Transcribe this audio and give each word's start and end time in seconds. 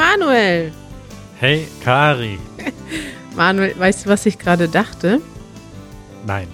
Manuel! 0.00 0.72
Hey 1.40 1.66
Kari! 1.82 2.38
Manuel, 3.34 3.72
weißt 3.78 4.04
du, 4.04 4.10
was 4.10 4.26
ich 4.26 4.38
gerade 4.38 4.68
dachte? 4.68 5.22
Nein. 6.26 6.48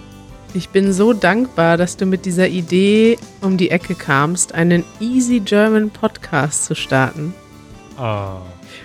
Ich 0.55 0.69
bin 0.69 0.93
so 0.93 1.13
dankbar, 1.13 1.77
dass 1.77 1.97
du 1.97 2.07
mit 2.07 2.25
dieser 2.25 2.47
Idee 2.47 3.19
um 3.41 3.57
die 3.57 3.71
Ecke 3.73 3.97
kamst, 3.97 4.55
einen 4.55 4.85
Easy 5.01 5.41
German 5.41 5.91
Podcast 5.91 6.67
zu 6.67 6.77
starten. 6.77 7.35
Oh. 7.99 8.37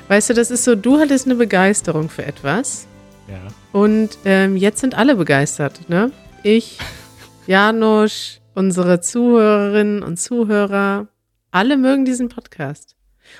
Weißt 0.08 0.32
du, 0.32 0.34
das 0.34 0.50
ist 0.50 0.64
so, 0.64 0.74
du 0.74 0.98
hattest 1.00 1.28
eine 1.28 1.36
Begeisterung 1.36 2.10
für 2.10 2.26
etwas 2.26 2.88
Ja. 3.28 3.38
und 3.80 4.18
ähm, 4.26 4.58
jetzt 4.58 4.80
sind 4.82 4.96
alle 4.96 5.16
begeistert, 5.16 5.88
ne? 5.88 6.12
Ich, 6.42 6.80
Janusz, 7.46 8.42
unsere 8.56 9.02
Zuhörerinnen 9.02 10.02
und 10.02 10.18
Zuhörer, 10.20 11.06
alle 11.52 11.78
mögen 11.78 12.06
diesen 12.06 12.30
Podcast. 12.30 12.96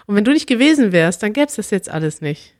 Und 0.08 0.16
wenn 0.16 0.24
du 0.24 0.32
nicht 0.32 0.48
gewesen 0.48 0.92
wärst, 0.92 1.22
dann 1.22 1.34
gäbe 1.34 1.48
es 1.48 1.56
das 1.56 1.70
jetzt 1.70 1.90
alles 1.90 2.22
nicht. 2.22 2.56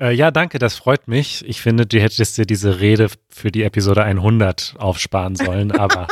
Äh, 0.00 0.14
ja, 0.14 0.30
danke, 0.30 0.58
das 0.58 0.74
freut 0.74 1.08
mich. 1.08 1.44
Ich 1.46 1.60
finde, 1.60 1.86
du 1.86 2.00
hättest 2.00 2.38
dir 2.38 2.46
diese 2.46 2.80
Rede 2.80 3.08
für 3.28 3.52
die 3.52 3.62
Episode 3.62 4.02
100 4.02 4.74
aufsparen 4.78 5.36
sollen, 5.36 5.72
aber 5.78 6.08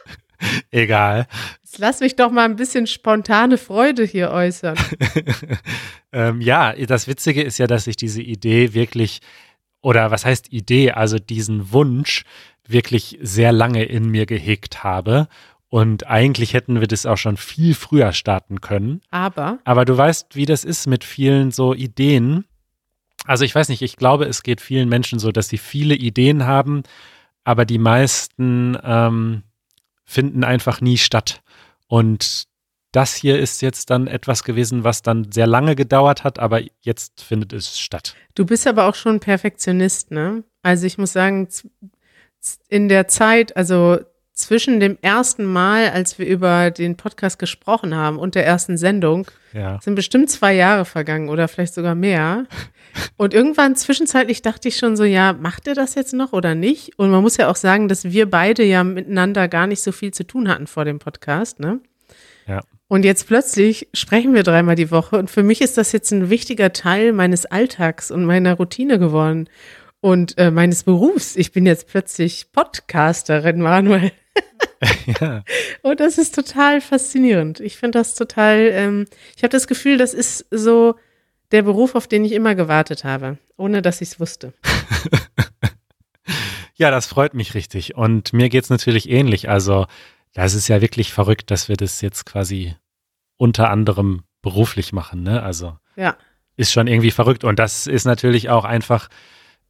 egal. 0.70 1.26
Jetzt 1.62 1.78
lass 1.78 2.00
mich 2.00 2.14
doch 2.14 2.30
mal 2.30 2.44
ein 2.44 2.56
bisschen 2.56 2.86
spontane 2.86 3.56
Freude 3.56 4.04
hier 4.04 4.30
äußern. 4.30 4.76
ähm, 6.12 6.42
ja, 6.42 6.74
das 6.74 7.08
Witzige 7.08 7.42
ist 7.42 7.56
ja, 7.58 7.66
dass 7.66 7.86
ich 7.86 7.96
diese 7.96 8.20
Idee 8.20 8.74
wirklich, 8.74 9.20
oder 9.80 10.10
was 10.10 10.26
heißt 10.26 10.52
Idee, 10.52 10.92
also 10.92 11.18
diesen 11.18 11.72
Wunsch 11.72 12.24
wirklich 12.68 13.18
sehr 13.22 13.52
lange 13.52 13.84
in 13.84 14.10
mir 14.10 14.26
gehegt 14.26 14.84
habe. 14.84 15.28
Und 15.72 16.06
eigentlich 16.06 16.52
hätten 16.52 16.80
wir 16.80 16.86
das 16.86 17.06
auch 17.06 17.16
schon 17.16 17.38
viel 17.38 17.74
früher 17.74 18.12
starten 18.12 18.60
können. 18.60 19.00
Aber 19.10 19.58
Aber 19.64 19.86
du 19.86 19.96
weißt, 19.96 20.36
wie 20.36 20.44
das 20.44 20.64
ist 20.64 20.86
mit 20.86 21.02
vielen 21.02 21.50
so 21.50 21.72
Ideen. 21.72 22.44
Also 23.24 23.46
ich 23.46 23.54
weiß 23.54 23.70
nicht, 23.70 23.80
ich 23.80 23.96
glaube, 23.96 24.26
es 24.26 24.42
geht 24.42 24.60
vielen 24.60 24.90
Menschen 24.90 25.18
so, 25.18 25.32
dass 25.32 25.48
sie 25.48 25.56
viele 25.56 25.94
Ideen 25.94 26.44
haben, 26.44 26.82
aber 27.42 27.64
die 27.64 27.78
meisten 27.78 28.76
ähm, 28.84 29.44
finden 30.04 30.44
einfach 30.44 30.82
nie 30.82 30.98
statt. 30.98 31.40
Und 31.86 32.44
das 32.92 33.14
hier 33.14 33.38
ist 33.38 33.62
jetzt 33.62 33.88
dann 33.88 34.08
etwas 34.08 34.44
gewesen, 34.44 34.84
was 34.84 35.00
dann 35.00 35.32
sehr 35.32 35.46
lange 35.46 35.74
gedauert 35.74 36.22
hat, 36.22 36.38
aber 36.38 36.60
jetzt 36.82 37.22
findet 37.22 37.54
es 37.54 37.80
statt. 37.80 38.14
du 38.34 38.44
bist 38.44 38.66
aber 38.66 38.84
auch 38.88 38.94
schon 38.94 39.20
Perfektionist, 39.20 40.10
ne? 40.10 40.44
Also 40.62 40.84
ich 40.84 40.98
muss 40.98 41.14
sagen, 41.14 41.48
in 42.68 42.90
der 42.90 43.08
Zeit, 43.08 43.56
also 43.56 44.00
zwischen 44.42 44.80
dem 44.80 44.98
ersten 45.02 45.44
Mal, 45.44 45.90
als 45.90 46.18
wir 46.18 46.26
über 46.26 46.70
den 46.70 46.96
Podcast 46.96 47.38
gesprochen 47.38 47.94
haben 47.94 48.18
und 48.18 48.34
der 48.34 48.44
ersten 48.46 48.76
Sendung, 48.76 49.30
Ja. 49.52 49.80
sind 49.82 49.94
bestimmt 49.94 50.30
zwei 50.30 50.54
Jahre 50.54 50.84
vergangen 50.84 51.28
oder 51.28 51.48
vielleicht 51.48 51.74
sogar 51.74 51.94
mehr. 51.94 52.44
Und 53.16 53.32
irgendwann 53.32 53.74
zwischenzeitlich 53.76 54.42
dachte 54.42 54.68
ich 54.68 54.76
schon 54.76 54.96
so, 54.96 55.04
ja, 55.04 55.32
macht 55.32 55.66
er 55.66 55.74
das 55.74 55.94
jetzt 55.94 56.12
noch 56.12 56.32
oder 56.32 56.54
nicht? 56.54 56.98
Und 56.98 57.10
man 57.10 57.22
muss 57.22 57.36
ja 57.38 57.48
auch 57.48 57.56
sagen, 57.56 57.88
dass 57.88 58.04
wir 58.04 58.28
beide 58.28 58.64
ja 58.64 58.84
miteinander 58.84 59.48
gar 59.48 59.66
nicht 59.66 59.82
so 59.82 59.92
viel 59.92 60.12
zu 60.12 60.26
tun 60.26 60.48
hatten 60.48 60.66
vor 60.66 60.84
dem 60.84 60.98
Podcast, 60.98 61.58
ne? 61.60 61.80
Ja. 62.46 62.60
Und 62.88 63.06
jetzt 63.06 63.26
plötzlich 63.26 63.88
sprechen 63.94 64.34
wir 64.34 64.42
dreimal 64.42 64.74
die 64.74 64.90
Woche 64.90 65.16
und 65.16 65.30
für 65.30 65.42
mich 65.42 65.62
ist 65.62 65.78
das 65.78 65.92
jetzt 65.92 66.10
ein 66.12 66.28
wichtiger 66.28 66.74
Teil 66.74 67.12
meines 67.14 67.46
Alltags 67.46 68.10
und 68.10 68.26
meiner 68.26 68.54
Routine 68.54 68.98
geworden 68.98 69.48
und 70.02 70.36
äh, 70.36 70.50
meines 70.50 70.82
Berufs. 70.82 71.36
Ich 71.36 71.52
bin 71.52 71.64
jetzt 71.64 71.88
plötzlich 71.88 72.52
Podcasterin, 72.52 73.62
Manuel. 73.62 74.12
ja. 75.20 75.44
Und 75.82 76.00
das 76.00 76.18
ist 76.18 76.34
total 76.34 76.80
faszinierend. 76.82 77.60
Ich 77.60 77.76
finde 77.76 77.98
das 77.98 78.14
total, 78.14 78.68
ähm, 78.72 79.06
ich 79.36 79.44
habe 79.44 79.52
das 79.52 79.66
Gefühl, 79.66 79.96
das 79.96 80.12
ist 80.12 80.44
so 80.50 80.96
der 81.52 81.62
Beruf, 81.62 81.94
auf 81.94 82.08
den 82.08 82.24
ich 82.24 82.32
immer 82.32 82.54
gewartet 82.54 83.04
habe, 83.04 83.38
ohne 83.56 83.80
dass 83.80 84.00
ich 84.02 84.10
es 84.10 84.20
wusste. 84.20 84.52
Ja, 86.74 86.90
das 86.90 87.06
freut 87.06 87.34
mich 87.34 87.54
richtig. 87.54 87.94
Und 87.94 88.32
mir 88.32 88.48
geht's 88.48 88.70
natürlich 88.70 89.08
ähnlich. 89.08 89.48
Also, 89.48 89.86
ja, 90.34 90.44
es 90.44 90.54
ist 90.54 90.66
ja 90.66 90.80
wirklich 90.80 91.12
verrückt, 91.12 91.52
dass 91.52 91.68
wir 91.68 91.76
das 91.76 92.00
jetzt 92.00 92.24
quasi 92.24 92.74
unter 93.36 93.70
anderem 93.70 94.22
beruflich 94.40 94.92
machen, 94.92 95.22
ne? 95.22 95.42
Also. 95.42 95.76
Ja. 95.94 96.16
ist 96.56 96.72
schon 96.72 96.88
irgendwie 96.88 97.12
verrückt. 97.12 97.44
Und 97.44 97.58
das 97.58 97.86
ist 97.86 98.04
natürlich 98.04 98.48
auch 98.48 98.64
einfach 98.64 99.10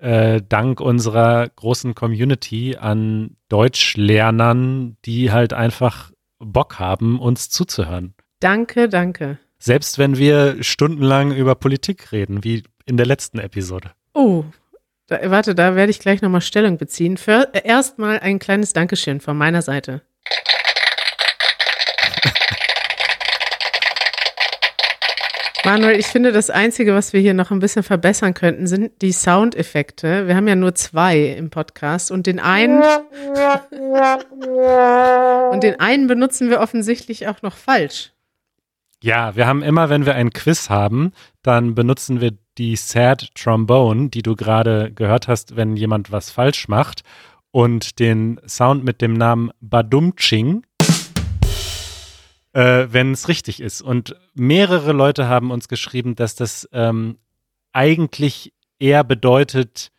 äh, 0.03 0.43
dank 0.47 0.81
unserer 0.81 1.49
großen 1.49 1.95
Community 1.95 2.77
an 2.77 3.37
Deutschlernern, 3.49 4.97
die 5.05 5.31
halt 5.31 5.53
einfach 5.53 6.11
Bock 6.39 6.79
haben, 6.79 7.21
uns 7.21 7.51
zuzuhören. 7.51 8.15
Danke, 8.41 8.89
danke. 8.89 9.39
Selbst 9.59 9.99
wenn 9.99 10.17
wir 10.17 10.63
stundenlang 10.63 11.33
über 11.33 11.55
Politik 11.55 12.11
reden, 12.11 12.43
wie 12.43 12.65
in 12.85 12.97
der 12.97 13.07
letzten 13.07 13.39
Episode. 13.39 13.93
Oh, 14.13 14.45
da, 15.07 15.31
warte, 15.31 15.55
da 15.55 15.77
werde 15.77 15.91
ich 15.91 16.01
gleich 16.01 16.21
nochmal 16.21 16.41
Stellung 16.41 16.79
beziehen. 16.79 17.17
Äh, 17.27 17.47
Erstmal 17.63 18.19
ein 18.19 18.41
kleines 18.41 18.73
Dankeschön 18.73 19.21
von 19.21 19.37
meiner 19.37 19.63
Seite. 19.63 20.03
Manuel, 25.65 25.99
ich 25.99 26.07
finde, 26.07 26.33
das 26.33 26.51
Einzige, 26.51 26.95
was 26.95 27.13
wir 27.13 27.21
hier 27.21 27.35
noch 27.35 27.53
ein 27.53 27.61
bisschen 27.61 27.85
verbessern 27.85 28.35
könnten, 28.35 28.67
sind 28.67 29.01
die 29.01 29.13
Soundeffekte. 29.13 30.27
Wir 30.27 30.35
haben 30.35 30.49
ja 30.49 30.57
nur 30.57 30.75
zwei 30.75 31.19
im 31.19 31.51
Podcast 31.51 32.11
und 32.11 32.27
den 32.27 32.41
einen 32.41 32.83
und 35.53 35.63
den 35.63 35.79
einen 35.79 36.09
benutzen 36.09 36.51
wir 36.51 36.61
offensichtlich 36.61 37.29
auch 37.29 37.43
noch 37.43 37.55
falsch. 37.55 38.13
Ja, 39.03 39.37
wir 39.37 39.47
haben 39.47 39.63
immer, 39.63 39.89
wenn 39.89 40.07
wir 40.07 40.15
ein 40.15 40.33
Quiz 40.33 40.69
haben, 40.69 41.13
dann 41.43 41.75
benutzen 41.75 42.21
wir 42.21 42.33
die 42.59 42.77
Sad 42.77 43.35
Trombone, 43.35 44.09
die 44.11 44.23
du 44.23 44.37
gerade 44.37 44.93
gehört 44.93 45.29
hast, 45.29 45.57
wenn 45.57 45.77
jemand 45.77 46.13
was 46.13 46.31
falsch 46.31 46.69
macht, 46.69 47.03
und 47.53 47.99
den 47.99 48.41
Sound 48.47 48.83
mit 48.83 49.01
dem 49.01 49.13
Namen 49.13 49.51
Badumching, 49.61 50.65
äh, 52.53 52.87
wenn 52.91 53.13
es 53.13 53.29
richtig 53.29 53.61
ist. 53.61 53.81
Und 53.83 54.17
mehrere 54.35 54.93
Leute 54.93 55.29
haben 55.29 55.51
uns 55.51 55.69
geschrieben, 55.69 56.15
dass 56.15 56.35
das 56.35 56.69
ähm, 56.73 57.19
eigentlich 57.73 58.53
eher 58.79 59.05
bedeutet, 59.05 59.91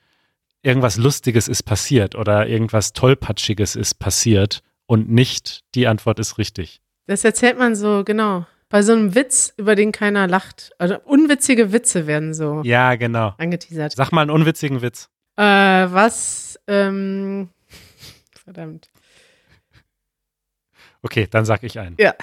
irgendwas 0.61 0.97
Lustiges 0.97 1.47
ist 1.47 1.63
passiert 1.63 2.15
oder 2.15 2.47
irgendwas 2.47 2.93
Tollpatschiges 2.93 3.75
ist 3.75 3.95
passiert 3.95 4.61
und 4.85 5.09
nicht 5.09 5.61
die 5.75 5.87
Antwort 5.87 6.19
ist 6.19 6.37
richtig. 6.37 6.81
Das 7.07 7.23
erzählt 7.23 7.57
man 7.57 7.75
so, 7.75 8.03
genau. 8.05 8.45
Bei 8.69 8.81
so 8.81 8.93
einem 8.93 9.13
Witz, 9.13 9.53
über 9.57 9.75
den 9.75 9.91
keiner 9.91 10.27
lacht. 10.27 10.71
Also 10.79 10.97
unwitzige 11.05 11.71
Witze 11.73 12.07
werden 12.07 12.33
so 12.33 12.61
Ja, 12.63 12.95
genau. 12.95 13.33
angeteasert. 13.37 13.91
Sag 13.93 14.11
mal 14.11 14.21
einen 14.21 14.31
unwitzigen 14.31 14.81
Witz. 14.81 15.09
Äh, 15.35 15.43
was, 15.43 16.59
ähm, 16.67 17.49
verdammt. 18.43 18.89
Okay, 21.03 21.27
dann 21.29 21.45
sag 21.45 21.63
ich 21.63 21.79
einen. 21.79 21.95
Ja. 21.99 22.15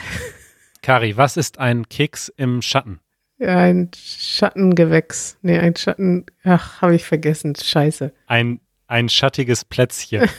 Kari, 0.83 1.17
was 1.17 1.37
ist 1.37 1.59
ein 1.59 1.89
Keks 1.89 2.33
im 2.37 2.63
Schatten? 2.63 3.01
Ja, 3.39 3.57
ein 3.57 3.91
Schattengewächs. 3.95 5.39
Nee, 5.43 5.59
ein 5.59 5.77
Schatten, 5.77 6.27
ach, 6.43 6.83
habe 6.83 6.95
ich 6.95 7.05
vergessen. 7.05 7.55
Scheiße. 7.55 8.13
Ein, 8.27 8.61
ein 8.87 9.09
schattiges 9.09 9.65
Plätzchen. 9.65 10.29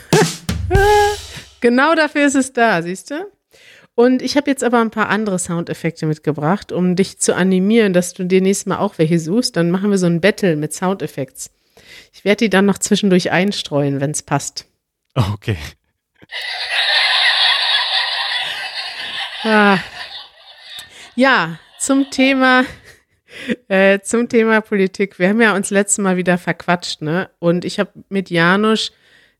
Genau 1.62 1.94
dafür 1.94 2.26
ist 2.26 2.34
es 2.34 2.52
da, 2.52 2.82
siehst 2.82 3.12
du? 3.12 3.24
Und 3.94 4.20
ich 4.20 4.36
habe 4.36 4.50
jetzt 4.50 4.64
aber 4.64 4.80
ein 4.80 4.90
paar 4.90 5.08
andere 5.08 5.38
Soundeffekte 5.38 6.06
mitgebracht, 6.06 6.72
um 6.72 6.96
dich 6.96 7.20
zu 7.20 7.36
animieren, 7.36 7.92
dass 7.92 8.14
du 8.14 8.24
dir 8.24 8.40
nächstes 8.40 8.66
Mal 8.66 8.78
auch 8.78 8.98
welche 8.98 9.20
suchst. 9.20 9.56
Dann 9.56 9.70
machen 9.70 9.90
wir 9.90 9.98
so 9.98 10.06
ein 10.06 10.20
Battle 10.20 10.56
mit 10.56 10.74
Soundeffekts. 10.74 11.52
Ich 12.12 12.24
werde 12.24 12.44
die 12.44 12.50
dann 12.50 12.66
noch 12.66 12.78
zwischendurch 12.78 13.30
einstreuen, 13.30 14.00
wenn 14.00 14.10
es 14.10 14.22
passt. 14.22 14.66
Okay. 15.14 15.56
Ah. 19.44 19.78
Ja, 21.16 21.58
zum 21.80 22.10
Thema, 22.10 22.64
äh, 23.68 23.98
zum 24.00 24.28
Thema 24.28 24.60
Politik. 24.60 25.18
Wir 25.18 25.28
haben 25.28 25.40
ja 25.40 25.56
uns 25.56 25.70
letztes 25.70 25.98
Mal 25.98 26.16
wieder 26.16 26.38
verquatscht, 26.38 27.02
ne? 27.02 27.28
Und 27.40 27.64
ich 27.64 27.80
habe 27.80 27.90
mit 28.08 28.30
Janusz 28.30 28.92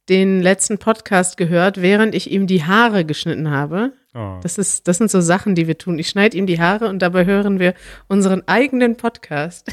den 0.09 0.43
letzten 0.43 0.79
Podcast 0.79 1.37
gehört, 1.37 1.81
während 1.81 2.17
ich 2.17 2.31
ihm 2.33 2.49
die 2.49 2.65
Haare 2.65 3.05
geschnitten 3.05 3.51
habe. 3.51 3.93
Oh. 4.13 4.41
Das 4.43 4.59
ist, 4.59 4.89
das 4.89 4.99
sind 4.99 5.11
so 5.11 5.21
Sachen, 5.21 5.55
die 5.55 5.69
wir 5.69 5.79
tun. 5.79 6.01
Ich 6.01 6.09
schneide 6.09 6.37
ihm 6.37 6.47
die 6.47 6.61
Haare 6.61 6.89
und 6.89 6.99
dabei 6.99 7.25
hören 7.25 7.61
wir 7.61 7.75
unseren 8.09 8.43
eigenen 8.49 8.97
Podcast. 8.97 9.73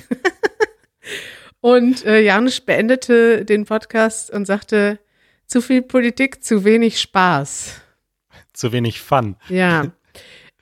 und 1.60 2.06
äh, 2.06 2.22
Janusz 2.22 2.62
beendete 2.62 3.46
den 3.46 3.66
Podcast 3.66 4.30
und 4.30 4.46
sagte, 4.46 5.00
zu 5.48 5.62
viel 5.62 5.82
Politik, 5.82 6.44
zu 6.44 6.64
wenig 6.64 7.02
Spaß. 7.02 7.82
Zu 8.54 8.72
wenig 8.72 9.02
Fun. 9.02 9.36
Ja. 9.50 9.92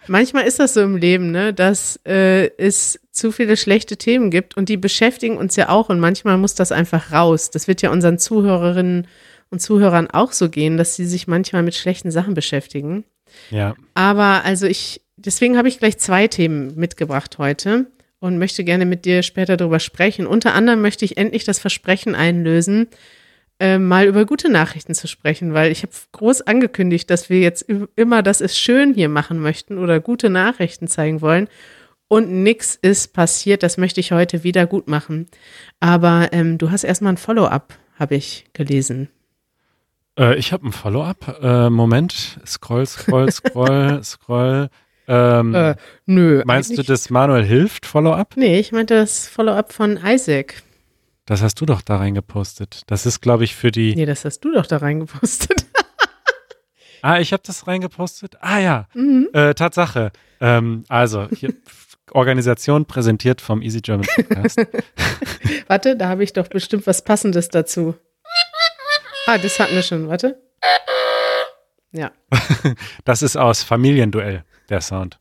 Manchmal 0.07 0.45
ist 0.45 0.59
das 0.59 0.73
so 0.73 0.81
im 0.81 0.97
Leben, 0.97 1.31
ne, 1.31 1.53
dass 1.53 1.99
äh, 2.05 2.49
es 2.57 2.99
zu 3.11 3.31
viele 3.31 3.57
schlechte 3.57 3.97
Themen 3.97 4.29
gibt 4.31 4.55
und 4.57 4.69
die 4.69 4.77
beschäftigen 4.77 5.37
uns 5.37 5.55
ja 5.55 5.69
auch 5.69 5.89
und 5.89 5.99
manchmal 5.99 6.37
muss 6.37 6.55
das 6.55 6.71
einfach 6.71 7.11
raus. 7.11 7.49
Das 7.49 7.67
wird 7.67 7.81
ja 7.81 7.91
unseren 7.91 8.19
Zuhörerinnen 8.19 9.07
und 9.49 9.61
Zuhörern 9.61 10.09
auch 10.09 10.31
so 10.31 10.49
gehen, 10.49 10.77
dass 10.77 10.95
sie 10.95 11.05
sich 11.05 11.27
manchmal 11.27 11.63
mit 11.63 11.75
schlechten 11.75 12.11
Sachen 12.11 12.33
beschäftigen. 12.33 13.05
Ja. 13.49 13.75
Aber 13.93 14.43
also 14.45 14.67
ich, 14.67 15.01
deswegen 15.15 15.57
habe 15.57 15.67
ich 15.67 15.79
gleich 15.79 15.97
zwei 15.97 16.27
Themen 16.27 16.75
mitgebracht 16.75 17.37
heute. 17.37 17.87
und 18.19 18.39
möchte 18.39 18.63
gerne 18.63 18.85
mit 18.85 19.05
dir 19.05 19.21
später 19.21 19.57
darüber 19.57 19.79
sprechen. 19.79 20.25
Unter 20.25 20.53
anderem 20.53 20.81
möchte 20.81 21.05
ich 21.05 21.17
endlich 21.17 21.43
das 21.43 21.59
Versprechen 21.59 22.15
einlösen, 22.15 22.87
äh, 23.59 23.79
mal 23.79 24.05
über 24.05 24.25
gute 24.25 24.49
Nachrichten 24.49 24.93
zu 24.93 25.07
sprechen, 25.07 25.53
weil 25.53 25.71
ich 25.71 25.83
habe 25.83 25.93
groß 26.11 26.41
angekündigt, 26.41 27.09
dass 27.09 27.29
wir 27.29 27.39
jetzt 27.39 27.65
immer 27.95 28.21
das 28.21 28.41
ist 28.41 28.57
schön 28.57 28.93
hier 28.93 29.09
machen 29.09 29.39
möchten 29.39 29.77
oder 29.77 29.99
gute 29.99 30.29
Nachrichten 30.29 30.87
zeigen 30.87 31.21
wollen. 31.21 31.47
Und 32.07 32.31
nichts 32.31 32.75
ist 32.75 33.13
passiert. 33.13 33.63
Das 33.63 33.77
möchte 33.77 33.99
ich 33.99 34.11
heute 34.11 34.43
wieder 34.43 34.65
gut 34.65 34.87
machen. 34.87 35.27
Aber 35.79 36.29
ähm, 36.31 36.57
du 36.57 36.71
hast 36.71 36.83
erstmal 36.83 37.13
ein 37.13 37.17
Follow-up, 37.17 37.73
habe 37.99 38.15
ich 38.15 38.45
gelesen. 38.53 39.09
Äh, 40.17 40.37
ich 40.37 40.53
habe 40.53 40.67
ein 40.67 40.71
Follow-up. 40.71 41.39
Äh, 41.41 41.69
Moment. 41.69 42.39
Scroll, 42.45 42.85
scroll, 42.85 43.31
scroll, 43.31 43.99
scroll. 44.03 44.69
Ähm, 45.07 45.55
äh, 45.55 45.75
nö. 46.05 46.43
Meinst 46.45 46.77
du, 46.77 46.83
das 46.83 47.09
Manuel 47.09 47.43
hilft 47.43 47.85
Follow-up? 47.85 48.35
Nee, 48.35 48.59
ich 48.59 48.71
meinte 48.71 48.95
das 48.95 49.27
Follow-up 49.27 49.73
von 49.73 49.99
Isaac. 50.03 50.61
Das 51.27 51.41
hast 51.41 51.59
du 51.59 51.65
doch 51.65 51.81
da 51.81 51.97
reingepostet. 51.97 52.83
Das 52.87 53.05
ist, 53.05 53.19
glaube 53.19 53.43
ich, 53.43 53.53
für 53.53 53.69
die. 53.69 53.93
Nee, 53.93 54.05
das 54.05 54.23
hast 54.23 54.39
du 54.39 54.53
doch 54.53 54.65
da 54.65 54.77
reingepostet. 54.77 55.65
ah, 57.01 57.19
ich 57.19 57.33
habe 57.33 57.43
das 57.45 57.67
reingepostet? 57.67 58.37
Ah 58.39 58.59
ja, 58.59 58.87
mhm. 58.93 59.27
äh, 59.33 59.53
Tatsache. 59.53 60.13
Ähm, 60.39 60.85
also, 60.87 61.27
hier, 61.35 61.53
Organisation 62.11 62.85
präsentiert 62.85 63.41
vom 63.41 63.61
Easy 63.61 63.81
German 63.81 64.07
Podcast. 64.15 64.57
Warte, 65.67 65.97
da 65.97 66.07
habe 66.07 66.23
ich 66.23 66.31
doch 66.31 66.47
bestimmt 66.47 66.87
was 66.87 67.03
Passendes 67.03 67.49
dazu. 67.49 67.95
Ah, 69.25 69.37
das 69.37 69.59
hatten 69.59 69.75
wir 69.75 69.83
schon. 69.83 70.07
Warte. 70.07 70.41
Ja. 71.91 72.13
das 73.03 73.21
ist 73.21 73.35
aus 73.35 73.63
Familienduell, 73.63 74.45
der 74.69 74.79
Sound. 74.79 75.19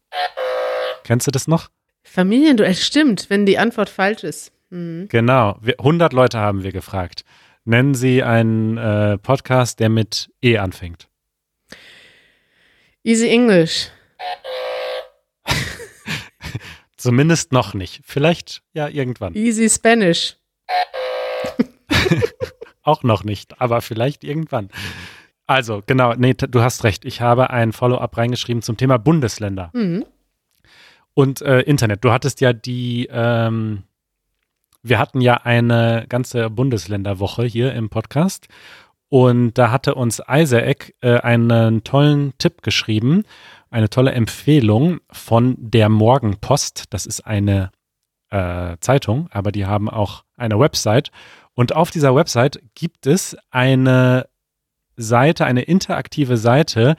Kennst 1.02 1.26
du 1.26 1.32
das 1.32 1.48
noch? 1.48 1.68
Familienduell, 2.04 2.76
stimmt, 2.76 3.28
wenn 3.28 3.44
die 3.44 3.58
Antwort 3.58 3.88
falsch 3.88 4.22
ist. 4.22 4.52
Mhm. 4.70 5.08
Genau, 5.08 5.58
wir, 5.60 5.78
100 5.78 6.12
Leute 6.12 6.38
haben 6.38 6.62
wir 6.62 6.72
gefragt. 6.72 7.24
Nennen 7.64 7.94
Sie 7.94 8.22
einen 8.22 8.76
äh, 8.76 9.18
Podcast, 9.18 9.80
der 9.80 9.88
mit 9.88 10.30
E 10.42 10.58
anfängt. 10.58 11.08
Easy 13.02 13.28
English. 13.28 13.90
Zumindest 16.96 17.52
noch 17.52 17.74
nicht. 17.74 18.02
Vielleicht 18.04 18.62
ja 18.72 18.88
irgendwann. 18.88 19.34
Easy 19.34 19.68
Spanish. 19.68 20.36
Auch 22.82 23.02
noch 23.02 23.24
nicht, 23.24 23.60
aber 23.60 23.80
vielleicht 23.80 24.24
irgendwann. 24.24 24.70
Also, 25.46 25.82
genau, 25.86 26.14
nee, 26.14 26.34
du 26.34 26.62
hast 26.62 26.84
recht. 26.84 27.04
Ich 27.04 27.20
habe 27.20 27.50
ein 27.50 27.72
Follow-up 27.72 28.16
reingeschrieben 28.16 28.62
zum 28.62 28.76
Thema 28.76 28.98
Bundesländer. 28.98 29.70
Mhm. 29.72 30.04
Und 31.14 31.40
äh, 31.42 31.60
Internet. 31.60 32.04
Du 32.04 32.12
hattest 32.12 32.40
ja 32.40 32.52
die, 32.52 33.08
ähm, 33.10 33.84
wir 34.88 34.98
hatten 34.98 35.20
ja 35.20 35.34
eine 35.34 36.06
ganze 36.08 36.48
Bundesländerwoche 36.50 37.44
hier 37.44 37.72
im 37.72 37.88
Podcast. 37.88 38.46
Und 39.08 39.54
da 39.54 39.70
hatte 39.70 39.94
uns 39.94 40.20
Isaac 40.28 40.94
äh, 41.00 41.18
einen 41.18 41.84
tollen 41.84 42.32
Tipp 42.38 42.62
geschrieben, 42.62 43.24
eine 43.70 43.88
tolle 43.88 44.12
Empfehlung 44.12 45.00
von 45.10 45.56
der 45.58 45.88
Morgenpost. 45.88 46.84
Das 46.90 47.06
ist 47.06 47.26
eine 47.26 47.70
äh, 48.30 48.76
Zeitung, 48.80 49.28
aber 49.30 49.52
die 49.52 49.66
haben 49.66 49.88
auch 49.88 50.24
eine 50.36 50.58
Website. 50.58 51.10
Und 51.54 51.74
auf 51.74 51.90
dieser 51.90 52.14
Website 52.14 52.60
gibt 52.74 53.06
es 53.06 53.36
eine 53.50 54.28
Seite, 54.96 55.44
eine 55.46 55.62
interaktive 55.62 56.36
Seite, 56.36 56.96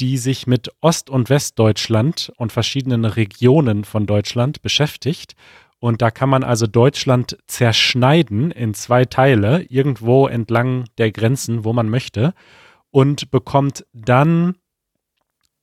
die 0.00 0.16
sich 0.16 0.46
mit 0.46 0.70
Ost- 0.80 1.10
und 1.10 1.28
Westdeutschland 1.28 2.32
und 2.36 2.52
verschiedenen 2.52 3.04
Regionen 3.04 3.84
von 3.84 4.06
Deutschland 4.06 4.62
beschäftigt. 4.62 5.34
Und 5.82 6.00
da 6.00 6.12
kann 6.12 6.28
man 6.28 6.44
also 6.44 6.68
Deutschland 6.68 7.36
zerschneiden 7.48 8.52
in 8.52 8.72
zwei 8.72 9.04
Teile, 9.04 9.62
irgendwo 9.62 10.28
entlang 10.28 10.84
der 10.96 11.10
Grenzen, 11.10 11.64
wo 11.64 11.72
man 11.72 11.88
möchte, 11.88 12.34
und 12.92 13.32
bekommt 13.32 13.84
dann 13.92 14.54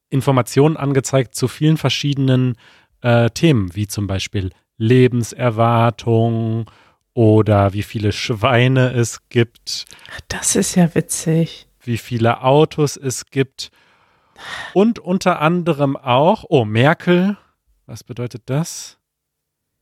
Informationen 0.10 0.76
angezeigt 0.76 1.36
zu 1.36 1.48
vielen 1.48 1.78
verschiedenen 1.78 2.58
äh, 3.00 3.30
Themen, 3.30 3.74
wie 3.76 3.88
zum 3.88 4.08
Beispiel 4.08 4.50
Lebenserwartung 4.76 6.70
oder 7.14 7.72
wie 7.72 7.84
viele 7.84 8.12
Schweine 8.12 8.92
es 8.92 9.30
gibt. 9.30 9.86
Das 10.28 10.58
ist 10.58 10.76
ja 10.76 10.94
witzig. 10.96 11.66
Wie 11.80 11.98
viele 11.98 12.42
Autos 12.42 12.98
es 12.98 13.28
gibt. 13.28 13.72
Und 14.74 15.00
unter 15.00 15.42
anderem 15.42 15.96
auch, 15.96 16.44
oh, 16.50 16.66
Merkel, 16.66 17.38
was 17.86 18.04
bedeutet 18.04 18.42
das? 18.48 18.99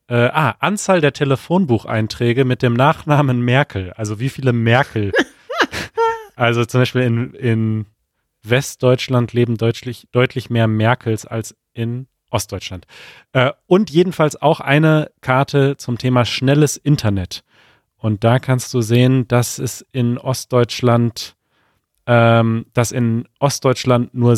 Äh, 0.09 0.29
ah, 0.31 0.55
Anzahl 0.59 1.01
der 1.01 1.13
Telefonbucheinträge 1.13 2.45
mit 2.45 2.61
dem 2.61 2.73
Nachnamen 2.73 3.41
Merkel. 3.41 3.91
Also 3.93 4.19
wie 4.19 4.29
viele 4.29 4.53
Merkel. 4.53 5.11
also 6.35 6.63
zum 6.65 6.81
Beispiel 6.81 7.01
in, 7.01 7.33
in 7.33 7.85
Westdeutschland 8.43 9.33
leben 9.33 9.57
deutlich, 9.57 10.07
deutlich 10.11 10.49
mehr 10.49 10.67
Merkels 10.67 11.25
als 11.25 11.55
in 11.73 12.07
Ostdeutschland. 12.29 12.85
Äh, 13.33 13.51
und 13.67 13.89
jedenfalls 13.89 14.41
auch 14.41 14.59
eine 14.59 15.11
Karte 15.21 15.77
zum 15.77 15.97
Thema 15.97 16.25
schnelles 16.25 16.77
Internet. 16.77 17.43
Und 17.97 18.23
da 18.23 18.39
kannst 18.39 18.73
du 18.73 18.81
sehen, 18.81 19.27
dass 19.27 19.59
es 19.59 19.85
in 19.91 20.17
Ostdeutschland, 20.17 21.35
ähm, 22.05 22.67
dass 22.73 22.91
in 22.91 23.27
Ostdeutschland 23.39 24.13
nur 24.13 24.35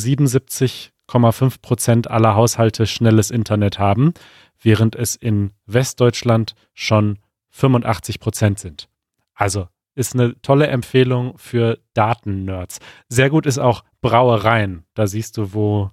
77,5 1.10 1.62
Prozent 1.62 2.10
aller 2.10 2.36
Haushalte 2.36 2.88
schnelles 2.88 3.32
Internet 3.32 3.80
haben 3.80 4.14
während 4.62 4.96
es 4.96 5.16
in 5.16 5.52
Westdeutschland 5.66 6.56
schon 6.74 7.20
85 7.50 8.20
Prozent 8.20 8.60
sind. 8.60 8.90
Also 9.34 9.68
ist 9.96 10.14
eine 10.14 10.40
tolle 10.42 10.68
Empfehlung 10.68 11.38
für 11.38 11.80
Datennerds. 11.94 12.80
Sehr 13.10 13.30
gut 13.30 13.46
ist 13.46 13.58
auch 13.58 13.84
Brauereien. 14.02 14.84
Da 14.94 15.08
siehst 15.08 15.38
du, 15.38 15.54
wo, 15.54 15.92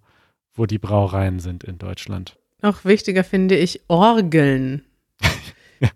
wo 0.55 0.67
die 0.67 0.79
Brauereien 0.79 1.41
sind 1.41 1.65
in 1.65 1.79
Deutschland. 1.79 2.37
Noch 2.63 2.85
wichtiger 2.85 3.25
finde 3.25 3.57
ich 3.57 3.83
Orgeln. 3.89 4.85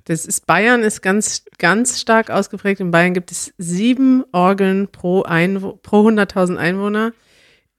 Das 0.04 0.26
ist 0.26 0.46
Bayern 0.46 0.82
ist 0.82 1.00
ganz, 1.00 1.46
ganz 1.56 2.02
stark 2.02 2.28
ausgeprägt. 2.28 2.82
In 2.82 2.90
Bayern 2.90 3.14
gibt 3.14 3.32
es 3.32 3.54
sieben 3.56 4.24
Orgeln 4.30 4.88
pro, 4.88 5.22
Einwo 5.22 5.72
pro 5.72 6.06
100.000 6.06 6.58
Einwohner. 6.58 7.14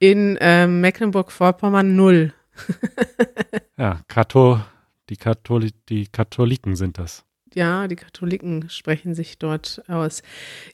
In 0.02 0.36
äh, 0.38 0.66
Mecklenburg-Vorpommern 0.66 1.94
null. 1.94 2.32
ja, 3.78 4.00
Kato, 4.08 4.58
die, 5.08 5.16
Katholi 5.16 5.70
die 5.88 6.08
Katholiken 6.08 6.74
sind 6.74 6.98
das. 6.98 7.24
Ja, 7.54 7.86
die 7.86 7.94
Katholiken 7.94 8.68
sprechen 8.68 9.14
sich 9.14 9.38
dort 9.38 9.80
aus. 9.86 10.24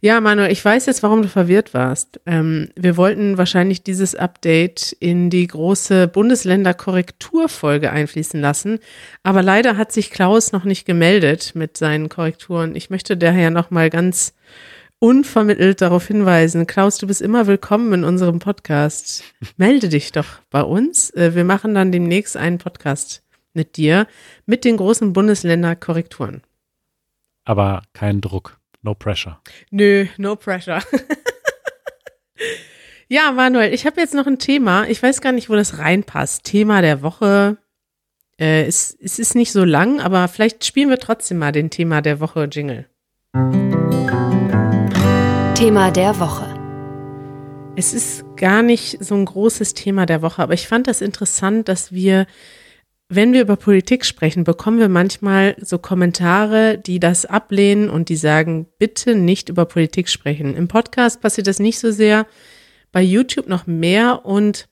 Ja, 0.01 0.23
Manuel, 0.23 0.51
ich 0.51 0.65
weiß 0.65 0.87
jetzt, 0.87 1.03
warum 1.03 1.21
du 1.21 1.29
verwirrt 1.29 1.75
warst. 1.75 2.23
Ähm, 2.25 2.71
wir 2.75 2.97
wollten 2.97 3.37
wahrscheinlich 3.37 3.83
dieses 3.83 4.15
Update 4.15 4.97
in 4.99 5.29
die 5.29 5.47
große 5.47 6.09
Bundesländer-Korrekturfolge 6.09 7.91
einfließen 7.91 8.41
lassen. 8.41 8.79
Aber 9.25 9.43
leider 9.43 9.77
hat 9.77 9.93
sich 9.93 10.11
Klaus 10.11 10.53
noch 10.53 10.65
nicht 10.65 10.87
gemeldet 10.87 11.53
mit 11.55 11.77
seinen 11.77 12.09
Korrekturen. 12.09 12.75
Ich 12.75 12.89
möchte 12.89 13.19
daher 13.19 13.51
nochmal 13.51 13.91
ganz 13.91 14.33
unvermittelt 14.99 15.81
darauf 15.81 16.07
hinweisen. 16.07 16.67
Klaus, 16.67 16.99
du 16.99 17.07
bist 17.07 17.23
immer 17.23 17.47
willkommen 17.47 17.93
in 17.93 18.05
unserem 18.05 18.39
Podcast. 18.39 19.23
Melde 19.57 19.89
dich 19.89 20.13
doch 20.13 20.27
bei 20.51 20.63
uns. 20.63 21.11
Äh, 21.11 21.35
wir 21.35 21.45
machen 21.45 21.75
dann 21.75 21.93
demnächst 21.93 22.37
einen 22.37 22.59
Podcast 22.59 23.23
mit 23.53 23.77
dir 23.77 24.07
mit 24.47 24.65
den 24.65 24.77
großen 24.77 25.13
Bundesländer-Korrekturen. 25.13 26.43
Aber 27.45 27.83
kein 27.93 28.21
Druck, 28.21 28.59
no 28.83 28.95
pressure. 28.95 29.41
Nö, 29.71 30.07
no 30.17 30.37
pressure. 30.37 30.83
ja, 33.09 33.33
Manuel, 33.33 33.73
ich 33.73 33.87
habe 33.87 34.01
jetzt 34.01 34.15
noch 34.15 34.27
ein 34.27 34.39
Thema. 34.39 34.87
Ich 34.89 35.03
weiß 35.03 35.21
gar 35.21 35.33
nicht, 35.33 35.49
wo 35.49 35.55
das 35.55 35.79
reinpasst. 35.79 36.45
Thema 36.45 36.83
der 36.83 37.03
Woche. 37.03 37.57
Äh, 38.39 38.65
es, 38.67 38.97
es 39.01 39.19
ist 39.19 39.35
nicht 39.35 39.53
so 39.53 39.65
lang, 39.65 40.01
aber 40.01 40.27
vielleicht 40.29 40.65
spielen 40.65 40.91
wir 40.91 40.99
trotzdem 40.99 41.39
mal 41.39 41.53
den 41.53 41.71
Thema 41.71 42.03
der 42.03 42.21
Woche 42.21 42.49
Jingle. 42.51 42.87
Thema 45.59 45.91
der 45.91 46.21
Woche. 46.21 46.47
Es 47.75 47.93
ist 47.93 48.25
gar 48.37 48.63
nicht 48.63 49.05
so 49.05 49.17
ein 49.17 49.25
großes 49.25 49.75
Thema 49.75 50.07
der 50.07 50.23
Woche, 50.23 50.41
aber 50.41 50.55
ich 50.55 50.69
fand 50.69 50.87
das 50.87 51.01
interessant, 51.01 51.67
dass 51.67 51.91
wir 51.91 52.29
wenn 53.09 53.33
wir 53.33 53.41
über 53.41 53.57
Politik 53.57 54.05
sprechen, 54.05 54.45
bekommen 54.45 54.79
wir 54.79 54.89
manchmal 54.89 55.57
so 55.61 55.79
Kommentare, 55.79 56.79
die 56.79 57.01
das 57.01 57.27
ablehnen 57.27 57.91
und 57.91 58.09
die 58.09 58.15
sagen, 58.15 58.69
bitte 58.79 59.17
nicht 59.17 59.49
über 59.49 59.65
Politik 59.65 60.09
sprechen. 60.09 60.55
Im 60.55 60.69
Podcast 60.69 61.21
passiert 61.21 61.49
das 61.49 61.59
nicht 61.59 61.81
so 61.81 61.91
sehr, 61.91 62.29
bei 62.93 63.03
YouTube 63.03 63.49
noch 63.49 63.67
mehr 63.67 64.25
und 64.25 64.69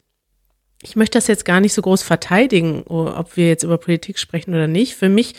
ich 0.82 0.94
möchte 0.94 1.18
das 1.18 1.26
jetzt 1.26 1.44
gar 1.44 1.58
nicht 1.58 1.72
so 1.72 1.82
groß 1.82 2.04
verteidigen, 2.04 2.84
ob 2.84 3.36
wir 3.36 3.48
jetzt 3.48 3.64
über 3.64 3.78
Politik 3.78 4.20
sprechen 4.20 4.54
oder 4.54 4.68
nicht. 4.68 4.94
Für 4.94 5.08
mich 5.08 5.34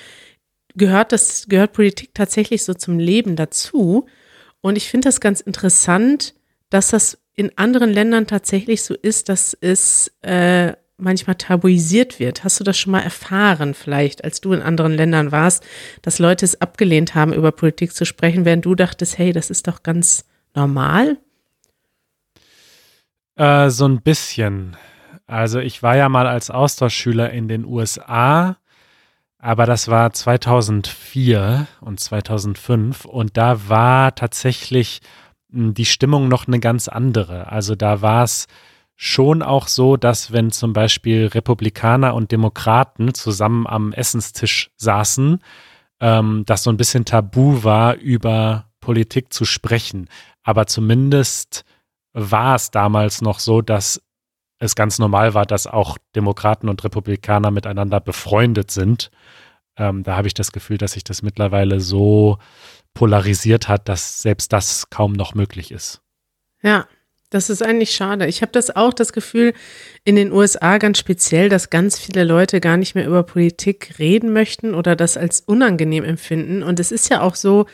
gehört 0.75 1.13
das, 1.13 1.47
gehört 1.47 1.71
Politik 1.71 2.09
tatsächlich 2.13 2.65
so 2.65 2.73
zum 2.73 2.99
Leben 2.99 3.37
dazu. 3.37 4.07
Und 4.61 4.75
ich 4.75 4.89
finde 4.89 5.07
das 5.07 5.21
ganz 5.21 5.41
interessant, 5.41 6.35
dass 6.69 6.89
das 6.89 7.19
in 7.35 7.57
anderen 7.57 7.91
Ländern 7.91 8.27
tatsächlich 8.27 8.83
so 8.83 8.95
ist, 8.95 9.29
dass 9.29 9.55
es 9.59 10.11
äh, 10.21 10.73
manchmal 10.97 11.35
tabuisiert 11.35 12.19
wird. 12.19 12.43
Hast 12.43 12.59
du 12.59 12.63
das 12.63 12.77
schon 12.77 12.91
mal 12.91 13.01
erfahren, 13.01 13.73
vielleicht, 13.73 14.23
als 14.23 14.41
du 14.41 14.53
in 14.53 14.61
anderen 14.61 14.93
Ländern 14.93 15.31
warst, 15.31 15.63
dass 16.01 16.19
Leute 16.19 16.45
es 16.45 16.59
abgelehnt 16.59 17.13
haben, 17.13 17.33
über 17.33 17.51
Politik 17.51 17.93
zu 17.93 18.05
sprechen, 18.05 18.45
während 18.45 18.65
du 18.65 18.73
dachtest, 18.73 19.17
hey, 19.17 19.31
das 19.31 19.49
ist 19.49 19.67
doch 19.67 19.83
ganz 19.83 20.25
normal? 20.55 21.17
Äh, 23.35 23.69
so 23.69 23.87
ein 23.87 24.01
bisschen. 24.01 24.75
Also 25.27 25.59
ich 25.59 25.83
war 25.83 25.95
ja 25.95 26.09
mal 26.09 26.25
als 26.25 26.49
Austauschschüler 26.49 27.29
in 27.31 27.47
den 27.47 27.65
USA, 27.65 28.57
aber 29.39 29.65
das 29.65 29.87
war 29.87 30.11
2004 30.11 31.67
und 31.81 31.99
2005 31.99 33.05
und 33.05 33.37
da 33.37 33.69
war 33.69 34.15
tatsächlich 34.15 35.01
hm, 35.51 35.73
die 35.73 35.85
Stimmung 35.85 36.27
noch 36.27 36.47
eine 36.47 36.59
ganz 36.59 36.87
andere. 36.87 37.51
Also 37.51 37.75
da 37.75 38.01
war 38.01 38.23
es 38.23 38.47
schon 38.95 39.43
auch 39.43 39.67
so, 39.67 39.95
dass 39.95 40.31
wenn 40.31 40.51
zum 40.51 40.73
Beispiel 40.73 41.27
Republikaner 41.27 42.15
und 42.15 42.31
Demokraten 42.31 43.13
zusammen 43.13 43.67
am 43.67 43.93
Essenstisch 43.93 44.71
saßen, 44.75 45.39
ähm, 45.99 46.43
das 46.45 46.63
so 46.63 46.71
ein 46.71 46.77
bisschen 46.77 47.05
tabu 47.05 47.63
war, 47.63 47.95
über 47.95 48.65
Politik 48.79 49.31
zu 49.31 49.45
sprechen. 49.45 50.09
Aber 50.43 50.65
zumindest 50.65 51.63
war 52.13 52.55
es 52.55 52.71
damals 52.71 53.21
noch 53.21 53.39
so, 53.39 53.61
dass 53.61 54.01
es 54.59 54.75
ganz 54.75 54.99
normal 54.99 55.33
war, 55.33 55.45
dass 55.45 55.67
auch 55.67 55.97
Demokraten 56.15 56.69
und 56.69 56.83
Republikaner 56.83 57.51
miteinander 57.51 57.99
befreundet 57.99 58.71
sind. 58.71 59.11
Ähm, 59.77 60.03
da 60.03 60.17
habe 60.17 60.27
ich 60.27 60.33
das 60.33 60.51
Gefühl, 60.51 60.77
dass 60.77 60.93
sich 60.93 61.03
das 61.03 61.21
mittlerweile 61.21 61.79
so 61.79 62.39
polarisiert 62.93 63.67
hat, 63.67 63.87
dass 63.87 64.19
selbst 64.21 64.51
das 64.51 64.89
kaum 64.89 65.13
noch 65.13 65.35
möglich 65.35 65.71
ist. 65.71 66.01
Ja, 66.63 66.87
das 67.29 67.49
ist 67.49 67.61
eigentlich 67.61 67.91
schade. 67.91 68.25
Ich 68.25 68.41
habe 68.41 68.53
das 68.53 68.75
auch 68.75 68.93
das 68.93 69.11
Gefühl 69.11 69.53
in 70.05 70.15
den 70.15 70.31
USA 70.31 70.77
ganz 70.77 70.97
speziell, 70.97 71.49
dass 71.49 71.69
ganz 71.69 71.99
viele 71.99 72.23
Leute 72.23 72.61
gar 72.61 72.77
nicht 72.77 72.95
mehr 72.95 73.05
über 73.05 73.23
Politik 73.23 73.95
reden 73.99 74.31
möchten 74.31 74.73
oder 74.73 74.95
das 74.95 75.17
als 75.17 75.41
unangenehm 75.41 76.05
empfinden. 76.05 76.63
Und 76.63 76.79
es 76.79 76.91
ist 76.91 77.09
ja 77.09 77.21
auch 77.21 77.35
so, 77.35 77.65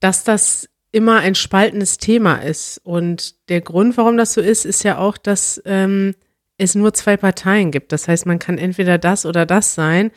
dass 0.00 0.24
das 0.24 0.68
immer 0.92 1.18
ein 1.18 1.34
spaltendes 1.34 1.98
Thema 1.98 2.36
ist. 2.36 2.80
Und 2.84 3.48
der 3.48 3.60
Grund, 3.60 3.96
warum 3.96 4.16
das 4.16 4.32
so 4.32 4.40
ist, 4.40 4.64
ist 4.64 4.84
ja 4.84 4.98
auch, 4.98 5.16
dass 5.16 5.60
ähm, 5.64 6.14
es 6.56 6.74
nur 6.74 6.94
zwei 6.94 7.16
Parteien 7.16 7.70
gibt. 7.70 7.92
Das 7.92 8.08
heißt, 8.08 8.26
man 8.26 8.38
kann 8.38 8.58
entweder 8.58 8.98
das 8.98 9.26
oder 9.26 9.46
das 9.46 9.74
sein. 9.74 10.10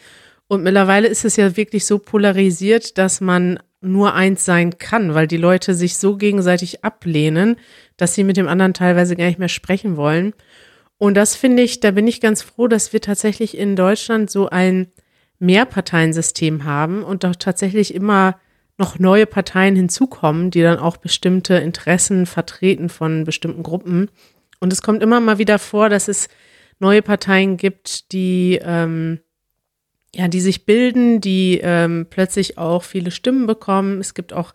Und 0.48 0.64
mittlerweile 0.64 1.08
ist 1.08 1.24
es 1.24 1.36
ja 1.36 1.56
wirklich 1.56 1.86
so 1.86 2.00
polarisiert, 2.00 2.98
dass 2.98 3.22
man 3.22 3.60
nur 3.82 4.14
eins 4.14 4.46
sein 4.46 4.78
kann, 4.78 5.14
weil 5.14 5.28
die 5.28 5.38
Leute 5.38 5.74
sich 5.74 5.98
so 5.98 6.18
gegenseitig 6.18 6.84
ablehnen, 6.84 7.56
dass 7.98 8.14
sie 8.14 8.24
mit 8.24 8.38
dem 8.38 8.48
anderen 8.48 8.74
teilweise 8.74 9.16
gar 9.16 9.26
nicht 9.26 9.40
mehr 9.40 9.50
sprechen 9.50 9.98
wollen. 9.98 10.34
Und 10.98 11.16
das 11.16 11.36
finde 11.36 11.64
ich, 11.64 11.80
da 11.80 11.92
bin 11.92 12.08
ich 12.08 12.22
ganz 12.22 12.44
froh, 12.44 12.68
dass 12.68 12.94
wir 12.94 13.02
tatsächlich 13.02 13.58
in 13.58 13.76
Deutschland 13.76 14.30
so 14.30 14.50
ein 14.50 14.88
Mehrparteiensystem 15.40 16.64
haben 16.64 17.02
und 17.02 17.24
doch 17.24 17.36
tatsächlich 17.36 17.96
immer 17.96 18.40
noch 18.82 19.00
neue 19.00 19.26
Parteien 19.26 19.76
hinzukommen, 19.76 20.52
die 20.52 20.62
dann 20.62 20.80
auch 20.80 20.98
bestimmte 20.98 21.56
Interessen 21.56 22.26
vertreten 22.26 22.90
von 22.90 23.24
bestimmten 23.24 23.64
Gruppen. 23.64 24.10
Und 24.60 24.74
es 24.74 24.82
kommt 24.82 25.02
immer 25.02 25.20
mal 25.20 25.38
wieder 25.38 25.60
vor, 25.60 25.88
dass 25.88 26.08
es 26.08 26.28
neue 26.80 27.02
Parteien 27.02 27.58
gibt, 27.58 28.12
die 28.12 28.60
ähm, 28.62 29.20
ja, 30.14 30.28
die 30.28 30.42
sich 30.42 30.66
bilden, 30.66 31.22
die 31.22 31.62
ähm, 31.64 32.08
plötzlich 32.10 32.58
auch 32.58 32.84
viele 32.84 33.12
Stimmen 33.12 33.48
bekommen. 33.48 34.02
Es 34.02 34.14
gibt 34.14 34.34
auch 34.34 34.54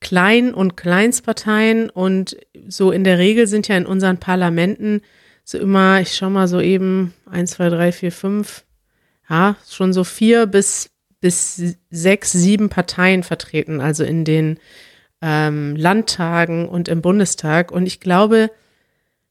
Klein- 0.00 0.54
und 0.54 0.76
Kleinstparteien 0.76 1.90
und 1.90 2.36
so 2.68 2.90
in 2.90 3.04
der 3.04 3.18
Regel 3.18 3.46
sind 3.46 3.68
ja 3.68 3.76
in 3.76 3.86
unseren 3.86 4.18
Parlamenten 4.18 5.02
so 5.44 5.58
immer, 5.58 6.00
ich 6.00 6.14
schau 6.14 6.30
mal 6.30 6.46
so 6.46 6.60
eben, 6.60 7.14
eins, 7.26 7.52
zwei, 7.52 7.68
drei, 7.68 7.90
vier, 7.90 8.12
fünf, 8.12 8.64
ja, 9.30 9.56
schon 9.68 9.92
so 9.92 10.04
vier 10.04 10.46
bis, 10.46 10.90
bis 11.20 11.76
sechs, 11.90 12.32
sieben 12.32 12.68
Parteien 12.68 13.22
vertreten, 13.22 13.80
also 13.80 14.04
in 14.04 14.24
den 14.24 14.58
ähm, 15.20 15.74
Landtagen 15.76 16.68
und 16.68 16.88
im 16.88 17.02
Bundestag. 17.02 17.72
Und 17.72 17.86
ich 17.86 18.00
glaube, 18.00 18.50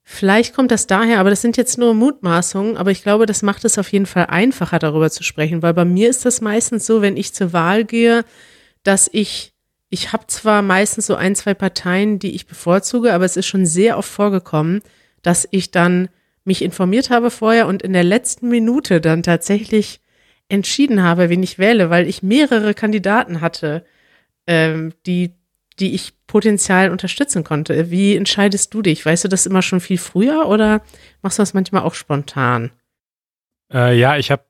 Vielleicht 0.10 0.56
kommt 0.56 0.72
das 0.72 0.88
daher, 0.88 1.20
aber 1.20 1.30
das 1.30 1.42
sind 1.42 1.58
jetzt 1.58 1.78
nur 1.78 1.94
Mutmaßungen, 1.94 2.78
aber 2.78 2.92
ich 2.92 3.04
glaube, 3.04 3.26
das 3.26 3.42
macht 3.42 3.66
es 3.66 3.78
auf 3.78 3.92
jeden 3.92 4.06
Fall 4.06 4.28
einfacher, 4.28 4.80
darüber 4.80 5.12
zu 5.12 5.22
sprechen, 5.22 5.62
weil 5.62 5.74
bei 5.74 5.84
mir 5.84 6.10
ist 6.10 6.24
das 6.24 6.40
meistens 6.40 6.86
so, 6.86 7.02
wenn 7.02 7.18
ich 7.18 7.34
zur 7.34 7.52
Wahl 7.52 7.84
gehe, 7.84 8.24
dass 8.84 9.10
ich, 9.12 9.52
ich 9.90 10.14
habe 10.14 10.26
zwar 10.28 10.62
meistens 10.62 11.08
so 11.08 11.16
ein, 11.16 11.36
zwei 11.36 11.54
Parteien, 11.54 12.20
die 12.20 12.36
ich 12.36 12.48
bevorzuge, 12.48 13.14
aber 13.14 13.26
es 13.26 13.36
ist 13.36 13.48
schon 13.48 13.66
sehr 13.66 13.98
oft 13.98 14.10
vorgekommen, 14.10 14.82
dass 15.24 15.46
ich 15.52 15.72
dann 15.72 16.08
mich 16.46 16.62
informiert 16.62 17.10
habe 17.10 17.30
vorher 17.30 17.68
und 17.68 17.82
in 17.82 17.92
der 17.92 18.06
letzten 18.06 18.48
Minute 18.48 19.02
dann 19.02 19.24
tatsächlich 19.24 20.00
entschieden 20.50 21.04
habe, 21.04 21.30
wen 21.30 21.44
ich 21.44 21.60
wähle, 21.60 21.90
weil 21.90 22.08
ich 22.08 22.24
mehrere 22.24 22.74
Kandidaten 22.74 23.42
hatte, 23.42 23.86
ähm, 24.48 24.94
die 25.06 25.34
die 25.80 25.94
ich 25.94 26.14
potenziell 26.26 26.90
unterstützen 26.90 27.44
konnte. 27.44 27.92
Wie 27.92 28.16
entscheidest 28.16 28.74
du 28.74 28.82
dich? 28.82 29.06
Weißt 29.06 29.24
du 29.24 29.28
das 29.28 29.46
immer 29.46 29.62
schon 29.62 29.80
viel 29.80 29.98
früher 29.98 30.48
oder 30.48 30.82
machst 31.22 31.38
du 31.38 31.42
das 31.42 31.54
manchmal 31.54 31.84
auch 31.84 31.94
spontan? 31.94 32.72
Äh, 33.72 33.98
ja, 33.98 34.18
ich 34.18 34.32
habe 34.32 34.44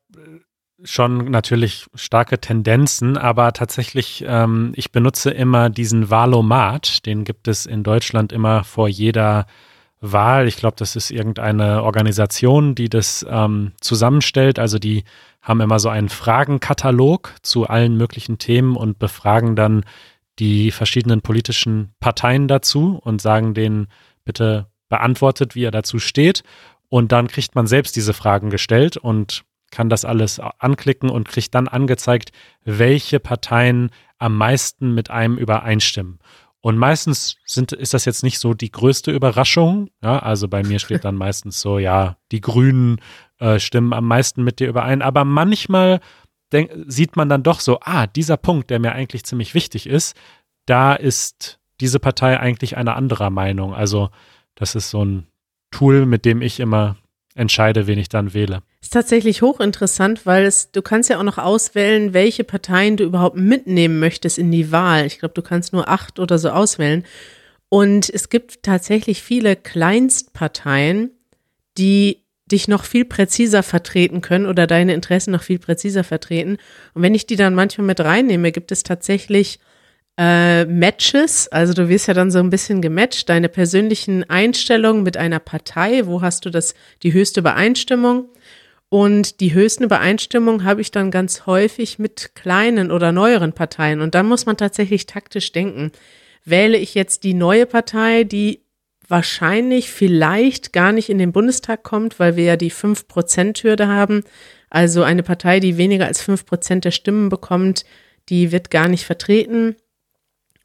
schon 0.84 1.32
natürlich 1.32 1.88
starke 1.96 2.40
Tendenzen, 2.40 3.18
aber 3.18 3.52
tatsächlich, 3.52 4.24
ähm, 4.28 4.74
ich 4.76 4.92
benutze 4.92 5.32
immer 5.32 5.70
diesen 5.70 6.10
Wahlomat. 6.10 7.06
Den 7.06 7.24
gibt 7.24 7.48
es 7.48 7.66
in 7.66 7.84
Deutschland 7.84 8.32
immer 8.32 8.64
vor 8.64 8.88
jeder 8.88 9.48
Wahl. 10.00 10.48
Ich 10.48 10.58
glaube, 10.58 10.76
das 10.78 10.96
ist 10.96 11.10
irgendeine 11.10 11.84
Organisation, 11.84 12.76
die 12.76 12.90
das 12.90 13.26
ähm, 13.28 13.74
zusammenstellt. 13.82 14.60
Also 14.60 14.78
die 14.78 15.04
haben 15.48 15.62
immer 15.62 15.80
so 15.80 15.88
einen 15.88 16.10
Fragenkatalog 16.10 17.34
zu 17.42 17.68
allen 17.68 17.96
möglichen 17.96 18.38
Themen 18.38 18.76
und 18.76 19.00
befragen 19.00 19.56
dann 19.56 19.86
die 20.40 20.72
verschiedenen 20.72 21.22
politischen 21.22 21.94
Parteien 22.02 22.50
dazu 22.50 23.00
und 23.02 23.22
sagen 23.22 23.54
denen, 23.54 23.88
bitte 24.26 24.68
beantwortet, 24.90 25.56
wie 25.56 25.64
er 25.64 25.72
dazu 25.72 26.00
steht. 26.00 26.44
Und 26.90 27.14
dann 27.14 27.28
kriegt 27.30 27.56
man 27.56 27.66
selbst 27.66 27.96
diese 27.96 28.14
Fragen 28.14 28.50
gestellt 28.50 28.98
und 28.98 29.46
kann 29.72 29.90
das 29.90 30.04
alles 30.04 30.40
anklicken 30.40 31.10
und 31.10 31.30
kriegt 31.30 31.56
dann 31.56 31.70
angezeigt, 31.70 32.32
welche 32.64 33.20
Parteien 33.20 33.90
am 34.18 34.36
meisten 34.36 34.94
mit 34.94 35.10
einem 35.10 35.38
übereinstimmen. 35.38 36.20
Und 36.62 36.78
meistens 36.78 37.38
sind, 37.46 37.72
ist 37.72 37.94
das 37.94 38.06
jetzt 38.06 38.24
nicht 38.24 38.40
so 38.40 38.54
die 38.54 38.72
größte 38.72 39.12
Überraschung. 39.12 39.90
Ja, 40.02 40.20
also 40.20 40.48
bei 40.48 40.64
mir 40.64 40.80
steht 40.80 41.06
dann 41.06 41.16
meistens 41.16 41.62
so, 41.62 41.80
ja, 41.80 42.18
die 42.32 42.42
Grünen 42.42 43.00
äh, 43.40 43.60
stimmen 43.60 43.94
am 43.94 44.06
meisten 44.06 44.44
mit 44.44 44.60
dir 44.60 44.68
überein. 44.68 45.02
Aber 45.02 45.24
manchmal 45.24 46.00
denk, 46.52 46.72
sieht 46.88 47.16
man 47.16 47.30
dann 47.30 47.44
doch 47.44 47.60
so, 47.60 47.80
ah, 47.82 48.08
dieser 48.08 48.38
Punkt, 48.38 48.70
der 48.70 48.80
mir 48.80 48.94
eigentlich 48.94 49.24
ziemlich 49.24 49.54
wichtig 49.54 49.88
ist, 49.88 50.18
da 50.66 50.94
ist 50.94 51.60
diese 51.80 52.00
Partei 52.00 52.40
eigentlich 52.40 52.78
eine 52.78 52.96
anderer 52.96 53.30
Meinung. 53.30 53.74
Also 53.74 54.10
das 54.56 54.76
ist 54.76 54.90
so 54.90 55.06
ein 55.06 55.28
Tool, 55.72 56.06
mit 56.06 56.26
dem 56.26 56.42
ich 56.42 56.60
immer 56.60 56.98
entscheide, 57.36 57.88
wen 57.88 58.00
ich 58.00 58.10
dann 58.10 58.34
wähle. 58.34 58.64
Ist 58.88 58.94
tatsächlich 58.94 59.42
hochinteressant, 59.42 60.26
weil 60.26 60.46
es, 60.46 60.72
du 60.72 60.82
kannst 60.82 61.10
ja 61.10 61.20
auch 61.20 61.24
noch 61.24 61.38
auswählen, 61.38 62.14
welche 62.14 62.46
Parteien 62.46 62.96
du 62.96 63.04
überhaupt 63.04 63.36
mitnehmen 63.36 64.00
möchtest 64.00 64.38
in 64.38 64.50
die 64.50 64.72
Wahl. 64.72 65.06
Ich 65.06 65.20
glaube, 65.20 65.34
du 65.34 65.42
kannst 65.42 65.74
nur 65.74 65.90
acht 65.90 66.20
oder 66.20 66.38
so 66.38 66.52
auswählen. 66.52 67.04
Und 67.68 68.10
es 68.10 68.30
gibt 68.30 68.64
tatsächlich 68.64 69.22
viele 69.22 69.58
Kleinstparteien, 69.58 71.12
die 71.78 72.24
dich 72.50 72.70
noch 72.70 72.86
viel 72.86 73.04
präziser 73.04 73.62
vertreten 73.62 74.22
können 74.22 74.46
oder 74.46 74.68
deine 74.68 74.94
Interessen 74.94 75.32
noch 75.32 75.44
viel 75.44 75.60
präziser 75.60 76.06
vertreten. 76.06 76.56
Und 76.94 77.02
wenn 77.02 77.14
ich 77.14 77.28
die 77.28 77.36
dann 77.36 77.56
manchmal 77.56 77.88
mit 77.88 78.00
reinnehme, 78.00 78.54
gibt 78.54 78.72
es 78.72 78.84
tatsächlich 78.84 79.60
äh, 80.18 80.64
Matches. 80.64 81.50
Also 81.50 81.74
du 81.74 81.90
wirst 81.90 82.08
ja 82.08 82.14
dann 82.14 82.32
so 82.32 82.40
ein 82.40 82.50
bisschen 82.50 82.82
gematcht, 82.82 83.28
deine 83.28 83.50
persönlichen 83.50 84.24
Einstellungen 84.30 85.04
mit 85.04 85.18
einer 85.18 85.40
Partei. 85.40 86.06
Wo 86.06 86.22
hast 86.22 86.46
du 86.46 86.50
das, 86.50 86.74
die 87.04 87.12
höchste 87.12 87.42
Übereinstimmung? 87.42 88.30
Und 88.90 89.42
die 89.42 89.54
höchsten 89.54 89.84
Übereinstimmungen 89.84 90.64
habe 90.64 90.82
ich 90.82 90.92
dann 90.92 91.12
ganz 91.12 91.46
häufig 91.46 92.00
mit 92.00 92.32
kleinen 92.36 92.92
oder 92.92 93.12
neueren 93.12 93.54
Parteien. 93.54 94.02
Und 94.02 94.16
dann 94.16 94.28
muss 94.28 94.46
man 94.46 94.56
tatsächlich 94.56 95.06
taktisch 95.06 95.52
denken. 95.52 95.92
Wähle 96.46 96.78
ich 96.78 96.96
jetzt 96.96 97.24
die 97.24 97.34
neue 97.34 97.66
Partei, 97.66 98.24
die 98.24 98.62
wahrscheinlich 99.10 99.92
vielleicht 99.92 100.74
gar 100.74 100.92
nicht 100.92 101.10
in 101.10 101.18
den 101.18 101.32
Bundestag 101.32 101.84
kommt, 101.84 102.20
weil 102.20 102.36
wir 102.36 102.44
ja 102.44 102.56
die 102.56 102.72
5%-Hürde 102.72 103.88
haben. 103.88 104.24
Also 104.70 105.04
eine 105.04 105.24
Partei, 105.24 105.60
die 105.60 105.78
weniger 105.78 106.06
als 106.06 106.26
5% 106.26 106.82
der 106.82 106.92
Stimmen 106.92 107.30
bekommt, 107.30 107.86
die 108.30 108.52
wird 108.52 108.70
gar 108.70 108.88
nicht 108.88 109.06
vertreten. 109.06 109.76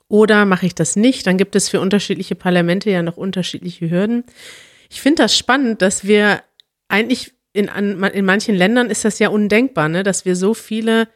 Oder 0.09 0.45
mache 0.45 0.67
ich 0.67 0.75
das 0.75 0.95
nicht? 0.95 1.27
Dann 1.27 1.39
gibt 1.39 1.57
es 1.57 1.69
für 1.69 1.81
unterschiedliche 1.81 2.35
Parlamente 2.35 2.91
ja 2.91 3.03
noch 3.03 3.17
unterschiedliche 3.17 3.91
Hürden. 3.91 4.25
Ich 4.91 5.01
finde 5.01 5.23
das 5.23 5.37
spannend, 5.37 5.81
dass 5.81 6.05
wir 6.05 6.43
eigentlich 6.89 7.33
in, 7.53 7.69
in 7.69 8.25
manchen 8.25 8.55
Ländern 8.55 8.91
ist 8.91 9.05
das 9.05 9.19
ja 9.19 9.29
undenkbar, 9.29 9.89
ne, 9.89 10.03
dass 10.03 10.25
wir 10.25 10.37
so 10.37 10.55
viele 10.55 11.09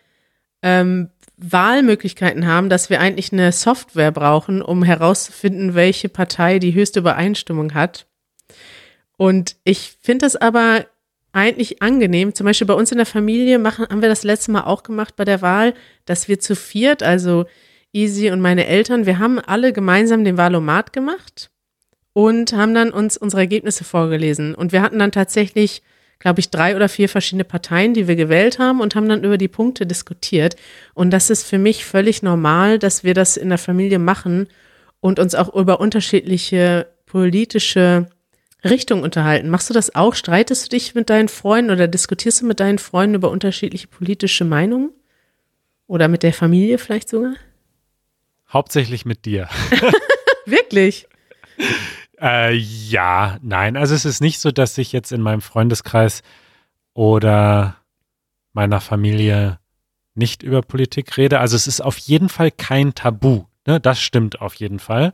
ähm, 0.62 1.10
Wahlmöglichkeiten 1.36 2.46
haben, 2.46 2.68
dass 2.68 2.90
wir 2.90 3.00
eigentlich 3.00 3.32
eine 3.32 3.52
Software 3.52 4.10
brauchen, 4.10 4.62
um 4.62 4.82
herauszufinden, 4.82 5.74
welche 5.74 6.08
Partei 6.08 6.58
die 6.58 6.74
höchste 6.74 7.00
Übereinstimmung 7.00 7.74
hat. 7.74 8.06
Und 9.16 9.56
ich 9.64 9.96
finde 10.02 10.26
das 10.26 10.36
aber 10.36 10.86
eigentlich 11.32 11.82
angenehm. 11.82 12.34
Zum 12.34 12.46
Beispiel 12.46 12.66
bei 12.66 12.74
uns 12.74 12.90
in 12.90 12.96
der 12.96 13.06
Familie 13.06 13.58
machen, 13.58 13.86
haben 13.90 14.00
wir 14.00 14.08
das 14.08 14.24
letzte 14.24 14.50
Mal 14.50 14.62
auch 14.62 14.82
gemacht 14.82 15.16
bei 15.16 15.24
der 15.24 15.42
Wahl, 15.42 15.74
dass 16.06 16.28
wir 16.28 16.40
zu 16.40 16.56
viert, 16.56 17.02
also 17.02 17.44
Easy 17.92 18.30
und 18.30 18.40
meine 18.40 18.66
Eltern, 18.66 19.06
wir 19.06 19.18
haben 19.18 19.38
alle 19.38 19.72
gemeinsam 19.72 20.24
den 20.24 20.36
Wahlomat 20.36 20.92
gemacht 20.92 21.50
und 22.12 22.52
haben 22.54 22.74
dann 22.74 22.90
uns 22.90 23.16
unsere 23.16 23.42
Ergebnisse 23.42 23.84
vorgelesen. 23.84 24.54
Und 24.54 24.72
wir 24.72 24.82
hatten 24.82 24.98
dann 24.98 25.12
tatsächlich, 25.12 25.82
glaube 26.18 26.40
ich, 26.40 26.50
drei 26.50 26.74
oder 26.76 26.88
vier 26.88 27.08
verschiedene 27.08 27.44
Parteien, 27.44 27.94
die 27.94 28.08
wir 28.08 28.16
gewählt 28.16 28.58
haben 28.58 28.80
und 28.80 28.94
haben 28.94 29.08
dann 29.08 29.24
über 29.24 29.38
die 29.38 29.48
Punkte 29.48 29.86
diskutiert. 29.86 30.56
Und 30.94 31.10
das 31.10 31.30
ist 31.30 31.46
für 31.46 31.58
mich 31.58 31.84
völlig 31.84 32.22
normal, 32.22 32.78
dass 32.78 33.04
wir 33.04 33.14
das 33.14 33.36
in 33.36 33.48
der 33.48 33.58
Familie 33.58 33.98
machen 33.98 34.48
und 35.00 35.18
uns 35.18 35.34
auch 35.34 35.54
über 35.54 35.80
unterschiedliche 35.80 36.88
politische 37.04 38.06
Richtungen 38.64 39.02
unterhalten. 39.02 39.50
Machst 39.50 39.70
du 39.70 39.74
das 39.74 39.94
auch? 39.94 40.14
Streitest 40.14 40.66
du 40.66 40.76
dich 40.76 40.94
mit 40.94 41.10
deinen 41.10 41.28
Freunden 41.28 41.70
oder 41.70 41.86
diskutierst 41.86 42.40
du 42.40 42.46
mit 42.46 42.60
deinen 42.60 42.78
Freunden 42.78 43.14
über 43.16 43.30
unterschiedliche 43.30 43.86
politische 43.86 44.44
Meinungen? 44.44 44.90
Oder 45.86 46.08
mit 46.08 46.24
der 46.24 46.32
Familie 46.32 46.78
vielleicht 46.78 47.08
sogar? 47.08 47.34
Hauptsächlich 48.52 49.04
mit 49.04 49.24
dir. 49.24 49.48
Wirklich? 50.46 51.06
Äh, 52.20 52.54
ja, 52.54 53.38
nein. 53.42 53.76
Also 53.76 53.94
es 53.94 54.04
ist 54.04 54.20
nicht 54.20 54.40
so, 54.40 54.50
dass 54.50 54.78
ich 54.78 54.92
jetzt 54.92 55.12
in 55.12 55.20
meinem 55.20 55.40
Freundeskreis 55.42 56.22
oder 56.94 57.76
meiner 58.52 58.80
Familie 58.80 59.58
nicht 60.14 60.42
über 60.42 60.62
Politik 60.62 61.16
rede. 61.18 61.40
Also 61.40 61.56
es 61.56 61.66
ist 61.66 61.80
auf 61.80 61.98
jeden 61.98 62.28
Fall 62.28 62.50
kein 62.50 62.94
Tabu. 62.94 63.44
Ne? 63.66 63.80
Das 63.80 64.00
stimmt 64.00 64.40
auf 64.40 64.54
jeden 64.54 64.78
Fall. 64.78 65.12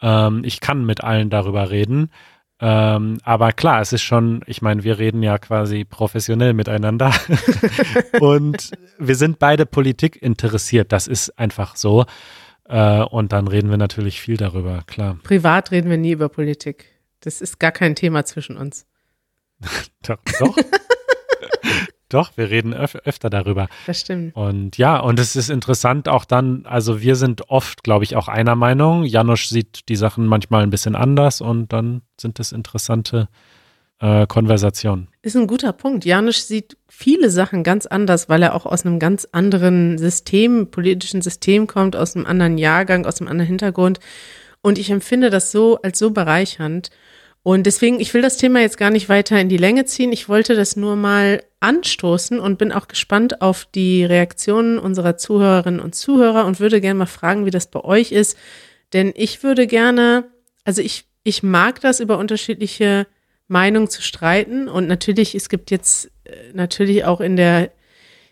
Ähm, 0.00 0.42
ich 0.44 0.60
kann 0.60 0.84
mit 0.84 1.02
allen 1.02 1.30
darüber 1.30 1.70
reden. 1.70 2.10
Ähm, 2.58 3.18
aber 3.22 3.52
klar, 3.52 3.82
es 3.82 3.92
ist 3.92 4.02
schon, 4.02 4.42
ich 4.46 4.62
meine, 4.62 4.82
wir 4.82 4.98
reden 4.98 5.22
ja 5.22 5.36
quasi 5.36 5.84
professionell 5.84 6.54
miteinander 6.54 7.12
und 8.20 8.70
wir 8.98 9.14
sind 9.14 9.38
beide 9.38 9.66
Politik 9.66 10.22
interessiert. 10.22 10.92
Das 10.92 11.06
ist 11.06 11.38
einfach 11.38 11.76
so. 11.76 12.06
Äh, 12.68 13.02
und 13.02 13.32
dann 13.32 13.48
reden 13.48 13.70
wir 13.70 13.76
natürlich 13.76 14.20
viel 14.20 14.36
darüber, 14.36 14.82
klar. 14.86 15.18
Privat 15.22 15.70
reden 15.70 15.90
wir 15.90 15.98
nie 15.98 16.12
über 16.12 16.28
Politik. 16.28 16.86
Das 17.20 17.40
ist 17.40 17.58
gar 17.58 17.72
kein 17.72 17.94
Thema 17.94 18.24
zwischen 18.24 18.56
uns. 18.56 18.86
doch. 20.02 20.18
doch. 20.38 20.56
Doch, 22.08 22.36
wir 22.36 22.50
reden 22.50 22.72
öf 22.72 22.94
öfter 22.94 23.30
darüber. 23.30 23.66
Das 23.84 24.00
stimmt. 24.00 24.36
Und 24.36 24.78
ja, 24.78 25.00
und 25.00 25.18
es 25.18 25.34
ist 25.34 25.50
interessant 25.50 26.08
auch 26.08 26.24
dann, 26.24 26.64
also 26.64 27.02
wir 27.02 27.16
sind 27.16 27.50
oft, 27.50 27.82
glaube 27.82 28.04
ich, 28.04 28.14
auch 28.14 28.28
einer 28.28 28.54
Meinung. 28.54 29.02
Janusz 29.02 29.48
sieht 29.48 29.88
die 29.88 29.96
Sachen 29.96 30.24
manchmal 30.26 30.62
ein 30.62 30.70
bisschen 30.70 30.94
anders 30.94 31.40
und 31.40 31.72
dann 31.72 32.02
sind 32.16 32.38
es 32.38 32.52
interessante 32.52 33.28
äh, 33.28 33.55
Konversationen. 33.98 35.08
Ist 35.22 35.36
ein 35.36 35.46
guter 35.46 35.72
Punkt. 35.72 36.04
Janusz 36.04 36.46
sieht 36.46 36.76
viele 36.86 37.30
Sachen 37.30 37.62
ganz 37.62 37.86
anders, 37.86 38.28
weil 38.28 38.42
er 38.42 38.54
auch 38.54 38.66
aus 38.66 38.84
einem 38.84 38.98
ganz 38.98 39.26
anderen 39.32 39.96
System, 39.96 40.70
politischen 40.70 41.22
System 41.22 41.66
kommt, 41.66 41.96
aus 41.96 42.14
einem 42.14 42.26
anderen 42.26 42.58
Jahrgang, 42.58 43.06
aus 43.06 43.20
einem 43.20 43.28
anderen 43.28 43.48
Hintergrund. 43.48 43.98
Und 44.60 44.78
ich 44.78 44.90
empfinde 44.90 45.30
das 45.30 45.50
so 45.50 45.80
als 45.80 45.98
so 45.98 46.10
bereichernd. 46.10 46.90
Und 47.42 47.64
deswegen, 47.64 48.00
ich 48.00 48.12
will 48.12 48.22
das 48.22 48.38
Thema 48.38 48.60
jetzt 48.60 48.76
gar 48.76 48.90
nicht 48.90 49.08
weiter 49.08 49.40
in 49.40 49.48
die 49.48 49.56
Länge 49.56 49.84
ziehen. 49.84 50.10
Ich 50.10 50.28
wollte 50.28 50.56
das 50.56 50.74
nur 50.74 50.96
mal 50.96 51.44
anstoßen 51.60 52.40
und 52.40 52.58
bin 52.58 52.72
auch 52.72 52.88
gespannt 52.88 53.40
auf 53.40 53.66
die 53.72 54.04
Reaktionen 54.04 54.78
unserer 54.80 55.16
Zuhörerinnen 55.16 55.80
und 55.80 55.94
Zuhörer 55.94 56.44
und 56.44 56.58
würde 56.58 56.80
gerne 56.80 56.98
mal 56.98 57.06
fragen, 57.06 57.46
wie 57.46 57.52
das 57.52 57.70
bei 57.70 57.84
euch 57.84 58.10
ist. 58.10 58.36
Denn 58.92 59.12
ich 59.14 59.42
würde 59.44 59.68
gerne, 59.68 60.24
also 60.64 60.82
ich, 60.82 61.06
ich 61.22 61.42
mag 61.44 61.80
das, 61.80 62.00
über 62.00 62.18
unterschiedliche 62.18 63.06
Meinungen 63.48 63.88
zu 63.88 64.02
streiten. 64.02 64.68
Und 64.68 64.88
natürlich, 64.88 65.34
es 65.34 65.48
gibt 65.48 65.70
jetzt 65.70 66.10
äh, 66.24 66.30
natürlich 66.52 67.04
auch 67.04 67.20
in 67.20 67.36
der 67.36 67.70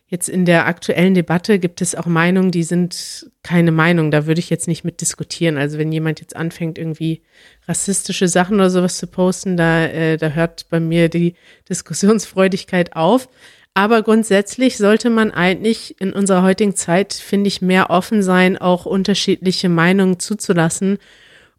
Jetzt 0.07 0.29
in 0.29 0.45
der 0.45 0.67
aktuellen 0.67 1.15
Debatte 1.15 1.59
gibt 1.59 1.81
es 1.81 1.95
auch 1.95 2.05
Meinungen, 2.07 2.51
die 2.51 2.63
sind 2.63 3.29
keine 3.43 3.73
Meinung. 3.73 4.11
Da 4.11 4.27
würde 4.27 4.39
ich 4.39 4.51
jetzt 4.51 4.69
nicht 4.69 4.85
mit 4.85 5.01
diskutieren. 5.01 5.57
Also 5.57 5.79
wenn 5.79 5.91
jemand 5.91 6.21
jetzt 6.21 6.37
anfängt, 6.37 6.79
irgendwie 6.79 7.23
rassistische 7.67 8.29
Sachen 8.29 8.57
oder 8.57 8.69
sowas 8.71 8.99
zu 8.99 9.07
posten, 9.07 9.57
da, 9.57 9.87
äh, 9.87 10.17
da 10.19 10.29
hört 10.29 10.69
bei 10.69 10.79
mir 10.79 11.09
die 11.09 11.35
Diskussionsfreudigkeit 11.69 12.95
auf. 12.95 13.29
Aber 13.73 14.03
grundsätzlich 14.03 14.77
sollte 14.77 15.11
man 15.11 15.33
eigentlich 15.33 16.01
in 16.01 16.13
unserer 16.13 16.43
heutigen 16.43 16.77
Zeit, 16.77 17.13
finde 17.15 17.49
ich, 17.49 17.61
mehr 17.61 17.91
offen 17.91 18.23
sein, 18.23 18.57
auch 18.57 18.87
unterschiedliche 18.87 19.69
Meinungen 19.69 20.21
zuzulassen 20.21 20.99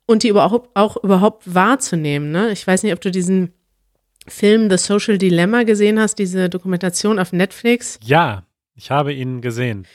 und 0.05 0.23
die 0.23 0.29
überhaupt 0.29 0.75
auch 0.75 1.03
überhaupt 1.03 1.53
wahrzunehmen. 1.53 2.31
Ne? 2.31 2.51
Ich 2.51 2.65
weiß 2.65 2.83
nicht, 2.83 2.93
ob 2.93 3.01
du 3.01 3.11
diesen 3.11 3.53
Film 4.27 4.69
The 4.69 4.77
Social 4.77 5.17
Dilemma 5.17 5.63
gesehen 5.63 5.99
hast, 5.99 6.15
diese 6.19 6.49
Dokumentation 6.49 7.19
auf 7.19 7.31
Netflix? 7.31 7.99
Ja, 8.03 8.43
ich 8.75 8.91
habe 8.91 9.13
ihn 9.13 9.41
gesehen. 9.41 9.85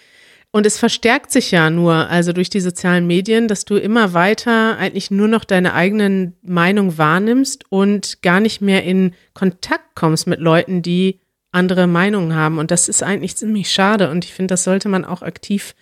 Und 0.52 0.66
es 0.66 0.78
verstärkt 0.78 1.30
sich 1.30 1.52
ja 1.52 1.70
nur, 1.70 1.94
also 2.08 2.32
durch 2.32 2.50
die 2.50 2.60
sozialen 2.60 3.06
Medien, 3.06 3.46
dass 3.46 3.64
du 3.64 3.76
immer 3.76 4.14
weiter 4.14 4.76
eigentlich 4.78 5.10
nur 5.10 5.28
noch 5.28 5.44
deine 5.44 5.74
eigenen 5.74 6.36
Meinung 6.42 6.98
wahrnimmst 6.98 7.64
und 7.70 8.20
gar 8.22 8.40
nicht 8.40 8.60
mehr 8.60 8.82
in 8.82 9.14
Kontakt 9.32 9.94
kommst 9.94 10.26
mit 10.26 10.40
Leuten, 10.40 10.82
die 10.82 11.20
andere 11.52 11.86
Meinungen 11.86 12.34
haben. 12.34 12.58
Und 12.58 12.72
das 12.72 12.88
ist 12.88 13.02
eigentlich 13.02 13.36
ziemlich 13.36 13.70
schade. 13.70 14.10
Und 14.10 14.24
ich 14.24 14.34
finde, 14.34 14.52
das 14.52 14.64
sollte 14.64 14.88
man 14.88 15.04
auch 15.04 15.22
aktiv, 15.22 15.76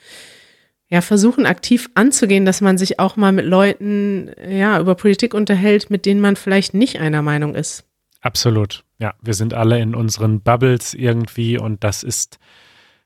ja, 0.89 1.03
versuchen, 1.03 1.45
aktiv 1.47 1.91
anzugehen, 1.95 2.45
dass 2.45 2.61
man 2.61 2.79
sich 2.79 2.99
auch 2.99 3.17
mal 3.17 3.33
mit 3.33 3.45
Leuten, 3.45 4.31
ja, 4.49 4.81
über 4.81 4.95
Politik 4.95 5.35
unterhält, 5.35 5.91
mit 5.91 6.07
denen 6.07 6.21
man 6.21 6.37
vielleicht 6.37 6.75
nicht 6.75 6.99
einer 6.99 7.23
Meinung 7.23 7.55
ist. 7.55 7.85
Absolut. 8.21 8.85
Ja, 8.99 9.15
wir 9.23 9.35
sind 9.35 9.55
alle 9.55 9.79
in 9.79 9.95
unseren 9.95 10.41
Bubbles 10.41 10.95
irgendwie 10.95 11.59
und 11.59 11.85
das 11.85 12.03
ist 12.03 12.39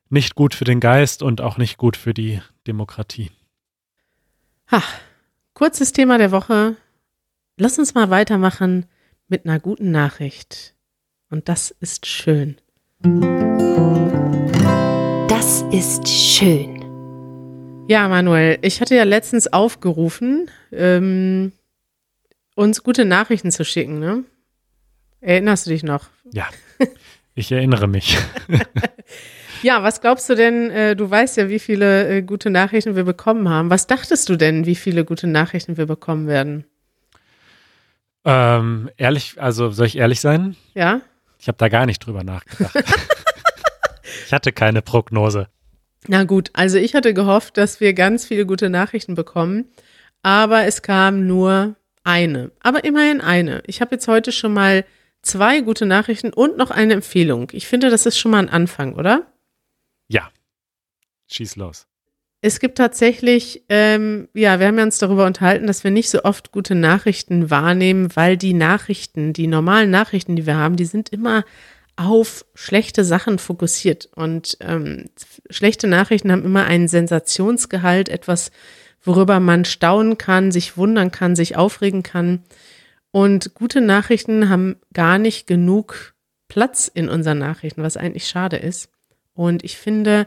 nicht 0.09 0.35
gut 0.35 0.55
für 0.55 0.65
den 0.65 0.81
Geist 0.81 1.23
und 1.23 1.41
auch 1.41 1.59
nicht 1.59 1.77
gut 1.77 1.97
für 1.97 2.15
die 2.15 2.41
Demokratie. 2.67 3.31
Ha, 4.71 4.83
kurzes 5.55 5.93
Thema 5.93 6.19
der 6.19 6.31
Woche. 6.31 6.77
Lass 7.59 7.79
uns 7.79 7.95
mal 7.95 8.11
weitermachen 8.11 8.87
mit 9.29 9.45
einer 9.45 9.59
guten 9.59 9.91
Nachricht. 9.91 10.75
Und 11.31 11.49
das 11.49 11.71
ist 11.71 12.07
schön. 12.07 12.57
Das 15.29 15.63
ist 15.73 16.09
schön. 16.09 16.82
Ja, 17.89 18.09
Manuel, 18.09 18.59
ich 18.63 18.81
hatte 18.81 18.95
ja 18.95 19.03
letztens 19.03 19.53
aufgerufen, 19.53 20.51
ähm, 20.71 21.53
uns 22.55 22.83
gute 22.83 23.05
Nachrichten 23.05 23.51
zu 23.51 23.65
schicken, 23.65 23.99
ne? 23.99 24.25
Erinnerst 25.21 25.67
du 25.67 25.71
dich 25.71 25.83
noch? 25.83 26.07
Ja, 26.33 26.49
ich 27.35 27.51
erinnere 27.51 27.89
mich. 27.89 28.19
ja, 29.63 29.83
was 29.83 30.01
glaubst 30.01 30.29
du 30.31 30.35
denn? 30.35 30.71
Äh, 30.71 30.97
du 30.97 31.11
weißt 31.11 31.37
ja, 31.37 31.49
wie 31.49 31.59
viele 31.59 32.09
äh, 32.09 32.23
gute 32.23 32.51
Nachrichten 32.51 32.97
wir 32.97 33.05
bekommen 33.05 33.49
haben. 33.49 33.69
Was 33.69 33.87
dachtest 33.87 34.29
du 34.29 34.37
denn, 34.37 34.65
wie 34.65 34.77
viele 34.77 35.05
gute 35.05 35.27
Nachrichten 35.27 35.77
wir 35.77 35.87
bekommen 35.87 36.29
werden? 36.29 36.65
Ähm, 38.25 38.91
ehrlich, 38.97 39.41
also 39.41 39.71
soll 39.71 39.87
ich 39.87 39.99
ehrlich 39.99 40.21
sein? 40.21 40.57
Ja. 40.75 41.01
Ich 41.39 41.49
habe 41.49 41.59
da 41.59 41.69
gar 41.69 41.87
nicht 41.87 41.99
drüber 41.99 42.23
nachgedacht. 42.23 42.77
ich 44.27 44.33
hatte 44.33 44.53
keine 44.53 44.83
Prognose. 44.83 45.49
Na 46.09 46.25
gut, 46.25 46.51
also 46.53 46.79
ich 46.79 46.95
hatte 46.95 47.15
gehofft, 47.15 47.57
dass 47.57 47.81
wir 47.81 47.93
ganz 47.95 48.27
viele 48.27 48.47
gute 48.47 48.71
Nachrichten 48.71 49.15
bekommen, 49.15 49.67
aber 50.23 50.65
es 50.65 50.83
kam 50.83 51.27
nur 51.27 51.77
eine. 52.05 52.51
Aber 52.61 52.85
immerhin 52.85 53.21
eine. 53.21 53.63
Ich 53.67 53.81
habe 53.81 53.95
jetzt 53.95 54.09
heute 54.09 54.33
schon 54.33 54.53
mal 54.53 54.85
zwei 55.23 55.61
gute 55.61 55.87
Nachrichten 55.87 56.33
und 56.33 56.57
noch 56.57 56.71
eine 56.71 56.95
Empfehlung. 56.95 57.49
Ich 57.53 57.69
finde, 57.69 57.91
das 57.91 58.07
ist 58.07 58.19
schon 58.19 58.33
mal 58.33 58.41
ein 58.41 58.49
Anfang, 58.49 58.95
oder? 58.95 59.27
Ja. 60.09 60.31
Schieß 61.31 61.57
los. 61.57 61.87
Es 62.45 62.59
gibt 62.59 62.77
tatsächlich, 62.77 63.63
ähm, 63.69 64.29
ja, 64.35 64.59
wir 64.59 64.67
haben 64.67 64.77
ja 64.77 64.83
uns 64.83 64.99
darüber 64.99 65.27
unterhalten, 65.27 65.69
dass 65.69 65.85
wir 65.85 65.93
nicht 65.93 66.11
so 66.11 66.25
oft 66.25 66.51
gute 66.51 66.75
Nachrichten 66.75 67.51
wahrnehmen, 67.51 68.17
weil 68.17 68.37
die 68.37 68.53
Nachrichten, 68.53 69.33
die 69.33 69.47
normalen 69.47 69.91
Nachrichten, 69.91 70.35
die 70.35 70.45
wir 70.45 70.57
haben, 70.57 70.75
die 70.75 70.85
sind 70.85 71.11
immer 71.11 71.45
auf 71.97 72.45
schlechte 72.55 73.05
Sachen 73.05 73.39
fokussiert. 73.39 74.09
Und 74.15 74.57
ähm, 74.61 75.11
schlechte 75.51 75.87
Nachrichten 75.87 76.33
haben 76.33 76.45
immer 76.45 76.65
einen 76.65 76.89
Sensationsgehalt, 76.89 78.09
etwas, 78.09 78.51
worüber 79.03 79.41
man 79.41 79.65
staunen 79.65 80.19
kann, 80.19 80.53
sich 80.53 80.77
wundern 80.77 81.11
kann, 81.11 81.37
sich 81.37 81.57
aufregen 81.57 82.03
kann. 82.03 82.43
Und 83.11 83.55
gute 83.55 83.81
Nachrichten 83.81 84.49
haben 84.49 84.77
gar 84.95 85.19
nicht 85.19 85.47
genug 85.47 86.15
Platz 86.49 86.91
in 86.93 87.09
unseren 87.09 87.39
Nachrichten, 87.39 87.83
was 87.83 87.97
eigentlich 87.97 88.27
schade 88.27 88.57
ist. 88.57 88.91
Und 89.35 89.65
ich 89.65 89.77
finde, 89.77 90.27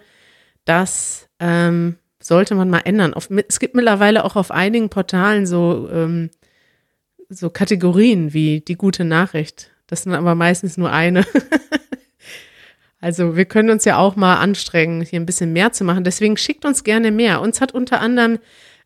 das 0.65 1.29
ähm, 1.39 1.97
sollte 2.19 2.55
man 2.55 2.69
mal 2.69 2.79
ändern. 2.79 3.13
Auf, 3.13 3.29
es 3.47 3.59
gibt 3.59 3.75
mittlerweile 3.75 4.23
auch 4.23 4.35
auf 4.35 4.51
einigen 4.51 4.89
Portalen 4.89 5.45
so, 5.45 5.89
ähm, 5.91 6.29
so 7.29 7.49
Kategorien 7.49 8.33
wie 8.33 8.61
die 8.61 8.75
gute 8.75 9.03
Nachricht. 9.03 9.71
Das 9.87 10.03
sind 10.03 10.13
aber 10.13 10.35
meistens 10.35 10.77
nur 10.77 10.91
eine. 10.91 11.25
also 13.01 13.35
wir 13.35 13.45
können 13.45 13.69
uns 13.69 13.85
ja 13.85 13.97
auch 13.97 14.15
mal 14.15 14.37
anstrengen, 14.37 15.01
hier 15.01 15.19
ein 15.19 15.25
bisschen 15.25 15.53
mehr 15.53 15.71
zu 15.71 15.83
machen. 15.83 16.03
Deswegen 16.03 16.37
schickt 16.37 16.65
uns 16.65 16.83
gerne 16.83 17.11
mehr. 17.11 17.41
Uns 17.41 17.61
hat 17.61 17.73
unter 17.73 18.01
anderem, 18.01 18.39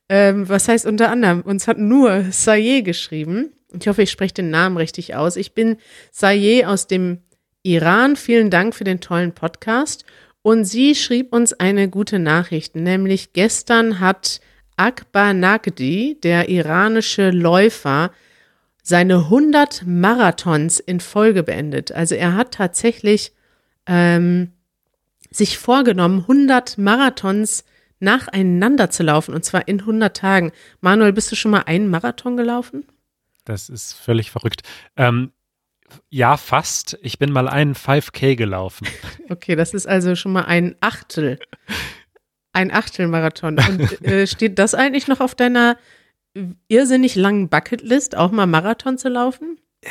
ähm, 0.09 0.49
was 0.49 0.67
heißt 0.67 0.85
unter 0.85 1.09
anderem, 1.09 1.41
uns 1.41 1.67
hat 1.67 1.77
nur 1.77 2.25
Saye 2.31 2.83
geschrieben. 2.83 3.53
Ich 3.79 3.87
hoffe, 3.87 4.01
ich 4.01 4.11
spreche 4.11 4.33
den 4.33 4.49
Namen 4.49 4.77
richtig 4.77 5.15
aus. 5.15 5.35
Ich 5.35 5.53
bin 5.53 5.77
Saye 6.11 6.65
aus 6.65 6.87
dem 6.87 7.19
Iran, 7.63 8.15
vielen 8.15 8.49
Dank 8.49 8.73
für 8.73 8.83
den 8.83 8.99
tollen 8.99 9.33
Podcast. 9.33 10.05
Und 10.41 10.65
sie 10.65 10.95
schrieb 10.95 11.33
uns 11.33 11.53
eine 11.53 11.89
gute 11.89 12.17
Nachricht, 12.17 12.75
nämlich 12.75 13.33
gestern 13.33 13.99
hat 13.99 14.39
Akbar 14.77 15.33
Nagdi, 15.33 16.17
der 16.23 16.47
iranische 16.47 17.31
Läufer, 17.31 18.11
seine 18.89 19.17
100 19.17 19.83
Marathons 19.85 20.79
in 20.79 20.99
Folge 20.99 21.43
beendet. 21.43 21.91
Also 21.91 22.15
er 22.15 22.35
hat 22.35 22.55
tatsächlich 22.55 23.33
ähm, 23.85 24.51
sich 25.29 25.59
vorgenommen, 25.59 26.21
100 26.21 26.79
Marathons 26.79 27.63
nacheinander 27.99 28.89
zu 28.89 29.03
laufen 29.03 29.35
und 29.35 29.45
zwar 29.45 29.67
in 29.67 29.81
100 29.81 30.17
Tagen. 30.17 30.51
Manuel, 30.81 31.13
bist 31.13 31.31
du 31.31 31.35
schon 31.35 31.51
mal 31.51 31.63
einen 31.67 31.89
Marathon 31.89 32.35
gelaufen? 32.35 32.83
Das 33.45 33.69
ist 33.69 33.93
völlig 33.93 34.31
verrückt. 34.31 34.63
Ähm, 34.97 35.33
ja, 36.09 36.35
fast. 36.37 36.97
Ich 37.03 37.19
bin 37.19 37.31
mal 37.31 37.47
einen 37.47 37.75
5K 37.75 38.35
gelaufen. 38.35 38.87
Okay, 39.31 39.55
das 39.55 39.75
ist 39.75 39.87
also 39.87 40.15
schon 40.15 40.31
mal 40.31 40.45
ein 40.45 40.75
Achtel. 40.79 41.37
Ein 42.51 42.71
Achtelmarathon. 42.71 43.59
Und 43.59 44.01
äh, 44.03 44.25
steht 44.25 44.57
das 44.57 44.73
eigentlich 44.73 45.07
noch 45.07 45.19
auf 45.19 45.35
deiner 45.35 45.77
irrsinnig 46.67 47.15
langen 47.15 47.49
Bucketlist, 47.49 48.15
auch 48.15 48.31
mal 48.31 48.45
Marathon 48.45 48.97
zu 48.97 49.09
laufen? 49.09 49.59
Äh, 49.81 49.89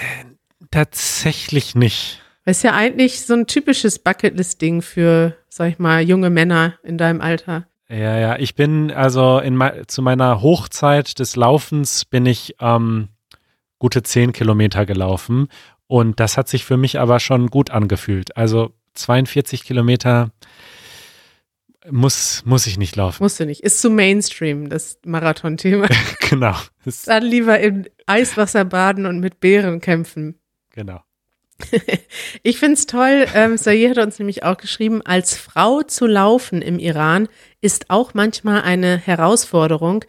tatsächlich 0.71 1.75
nicht. 1.75 2.21
Das 2.45 2.59
ist 2.59 2.63
ja 2.63 2.75
eigentlich 2.75 3.23
so 3.23 3.35
ein 3.35 3.47
typisches 3.47 3.99
Bucketlist-Ding 3.99 4.83
für, 4.83 5.37
sag 5.49 5.69
ich 5.69 5.79
mal, 5.79 6.03
junge 6.03 6.31
Männer 6.31 6.75
in 6.83 6.97
deinem 6.97 7.21
Alter. 7.21 7.67
Ja, 7.91 8.19
ja, 8.19 8.39
ich 8.39 8.55
bin 8.55 8.91
also 8.91 9.39
in, 9.39 9.63
zu 9.87 10.03
meiner 10.03 10.43
Hochzeit 10.43 11.19
des 11.19 11.37
Laufens 11.37 12.05
bin 12.05 12.27
ich 12.27 12.57
ähm, 12.61 13.09
gute 13.79 14.03
zehn 14.03 14.33
Kilometer 14.33 14.85
gelaufen 14.85 15.49
und 15.87 16.21
das 16.21 16.37
hat 16.37 16.49
sich 16.49 16.65
für 16.65 16.77
mich 16.77 17.01
aber 17.01 17.19
schon 17.19 17.49
gut 17.49 17.71
angefühlt. 17.71 18.37
Also 18.37 18.73
42 18.95 19.65
Kilometer 19.65 20.31
muss, 21.91 22.43
muss 22.45 22.67
ich 22.67 22.79
nicht 22.79 22.97
laufen. 22.97 23.23
Musst 23.23 23.41
du 23.41 23.47
nicht. 23.47 23.63
Ist 23.63 23.81
zu 23.81 23.91
Mainstream, 23.91 24.69
das 24.69 24.99
Marathon-Thema. 25.05 25.89
genau. 26.29 26.57
Dann 27.07 27.23
lieber 27.23 27.59
im 27.61 27.87
Eiswasser 28.07 28.65
baden 28.65 29.07
und 29.07 29.21
mit 29.21 29.41
Bären 29.41 29.81
kämpfen. 29.81 30.39
Genau. 30.71 31.03
ich 32.43 32.59
finde 32.59 32.75
es 32.75 32.87
toll, 32.87 33.27
ähm, 33.35 33.57
Sayed 33.57 33.91
hat 33.91 34.07
uns 34.07 34.19
nämlich 34.19 34.45
auch 34.45 34.57
geschrieben, 34.57 35.03
als 35.03 35.37
Frau 35.37 35.83
zu 35.83 36.07
laufen 36.07 36.63
im 36.63 36.79
Iran 36.79 37.29
ist 37.61 37.91
auch 37.91 38.15
manchmal 38.15 38.63
eine 38.63 38.97
Herausforderung, 38.97 40.05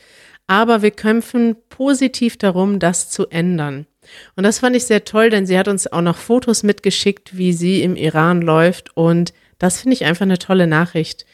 aber 0.45 0.83
wir 0.83 0.91
kämpfen 0.91 1.55
positiv 1.69 2.37
darum, 2.37 2.79
das 2.79 3.09
zu 3.09 3.27
ändern. 3.27 3.87
Und 4.35 4.43
das 4.43 4.59
fand 4.59 4.75
ich 4.75 4.85
sehr 4.85 5.05
toll, 5.05 5.29
denn 5.29 5.45
sie 5.45 5.57
hat 5.57 5.67
uns 5.67 5.91
auch 5.91 6.01
noch 6.01 6.17
Fotos 6.17 6.63
mitgeschickt, 6.63 7.37
wie 7.37 7.53
sie 7.53 7.83
im 7.83 7.95
Iran 7.95 8.41
läuft. 8.41 8.95
Und 8.95 9.33
das 9.57 9.81
finde 9.81 9.93
ich 9.93 10.05
einfach 10.05 10.23
eine 10.23 10.39
tolle 10.39 10.67
Nachricht. 10.67 11.25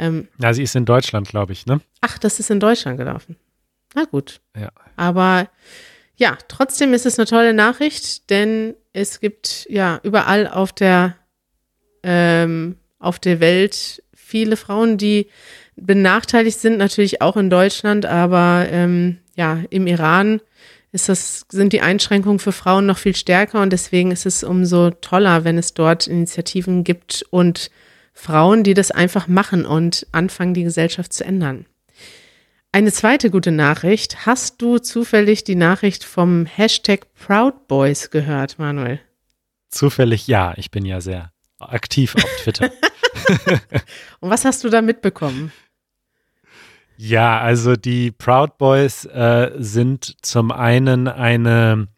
Ähm, 0.00 0.28
ja, 0.40 0.54
sie 0.54 0.62
ist 0.62 0.74
in 0.74 0.86
Deutschland, 0.86 1.28
glaube 1.28 1.52
ich, 1.52 1.66
ne? 1.66 1.80
Ach, 2.00 2.18
das 2.18 2.40
ist 2.40 2.50
in 2.50 2.58
Deutschland 2.58 2.96
gelaufen. 2.96 3.36
Na 3.94 4.04
gut. 4.04 4.40
Ja. 4.58 4.70
Aber 4.96 5.48
ja, 6.16 6.38
trotzdem 6.48 6.94
ist 6.94 7.04
es 7.04 7.18
eine 7.18 7.26
tolle 7.26 7.52
Nachricht, 7.52 8.30
denn 8.30 8.74
es 8.94 9.20
gibt 9.20 9.66
ja 9.68 10.00
überall 10.02 10.48
auf 10.48 10.72
der, 10.72 11.16
ähm, 12.02 12.76
auf 12.98 13.18
der 13.18 13.40
Welt 13.40 14.02
viele 14.14 14.56
Frauen, 14.56 14.96
die 14.96 15.28
benachteiligt 15.76 16.58
sind, 16.58 16.78
natürlich 16.78 17.20
auch 17.20 17.36
in 17.36 17.50
Deutschland, 17.50 18.06
aber 18.06 18.66
ähm, 18.70 19.18
ja, 19.36 19.60
im 19.68 19.86
Iran 19.86 20.40
ist 20.92 21.10
das, 21.10 21.44
sind 21.50 21.72
die 21.72 21.82
Einschränkungen 21.82 22.38
für 22.38 22.52
Frauen 22.52 22.86
noch 22.86 22.98
viel 22.98 23.14
stärker 23.14 23.60
und 23.60 23.70
deswegen 23.70 24.12
ist 24.12 24.24
es 24.26 24.44
umso 24.44 24.90
toller, 24.90 25.44
wenn 25.44 25.58
es 25.58 25.74
dort 25.74 26.06
Initiativen 26.06 26.84
gibt 26.84 27.24
und 27.30 27.70
Frauen, 28.20 28.62
die 28.64 28.74
das 28.74 28.90
einfach 28.90 29.28
machen 29.28 29.64
und 29.64 30.06
anfangen, 30.12 30.52
die 30.52 30.62
Gesellschaft 30.62 31.12
zu 31.12 31.24
ändern. 31.24 31.64
Eine 32.70 32.92
zweite 32.92 33.30
gute 33.30 33.50
Nachricht. 33.50 34.26
Hast 34.26 34.60
du 34.60 34.78
zufällig 34.78 35.42
die 35.42 35.54
Nachricht 35.54 36.04
vom 36.04 36.44
Hashtag 36.44 37.06
Proud 37.14 37.66
Boys 37.66 38.10
gehört, 38.10 38.58
Manuel? 38.58 39.00
Zufällig 39.70 40.26
ja. 40.26 40.52
Ich 40.56 40.70
bin 40.70 40.84
ja 40.84 41.00
sehr 41.00 41.32
aktiv 41.58 42.14
auf 42.14 42.36
Twitter. 42.42 42.70
und 44.20 44.30
was 44.30 44.44
hast 44.44 44.62
du 44.64 44.68
da 44.68 44.82
mitbekommen? 44.82 45.50
Ja, 46.98 47.40
also 47.40 47.74
die 47.76 48.10
Proud 48.10 48.58
Boys 48.58 49.06
äh, 49.06 49.52
sind 49.56 50.16
zum 50.20 50.52
einen 50.52 51.08
eine, 51.08 51.88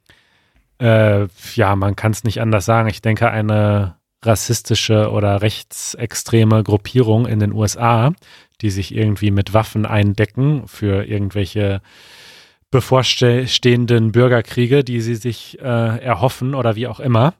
äh, 0.80 1.26
ja, 1.54 1.74
man 1.74 1.96
kann 1.96 2.12
es 2.12 2.22
nicht 2.22 2.40
anders 2.40 2.64
sagen, 2.64 2.88
ich 2.88 3.02
denke 3.02 3.28
eine 3.28 3.96
rassistische 4.22 5.10
oder 5.10 5.42
rechtsextreme 5.42 6.62
Gruppierung 6.62 7.26
in 7.26 7.38
den 7.38 7.52
USA, 7.52 8.12
die 8.60 8.70
sich 8.70 8.94
irgendwie 8.94 9.30
mit 9.30 9.54
Waffen 9.54 9.86
eindecken 9.86 10.66
für 10.68 11.04
irgendwelche 11.04 11.82
bevorstehenden 12.70 14.12
Bürgerkriege, 14.12 14.84
die 14.84 15.00
sie 15.00 15.16
sich 15.16 15.58
äh, 15.60 15.98
erhoffen 15.98 16.54
oder 16.54 16.76
wie 16.76 16.86
auch 16.86 17.00
immer. 17.00 17.34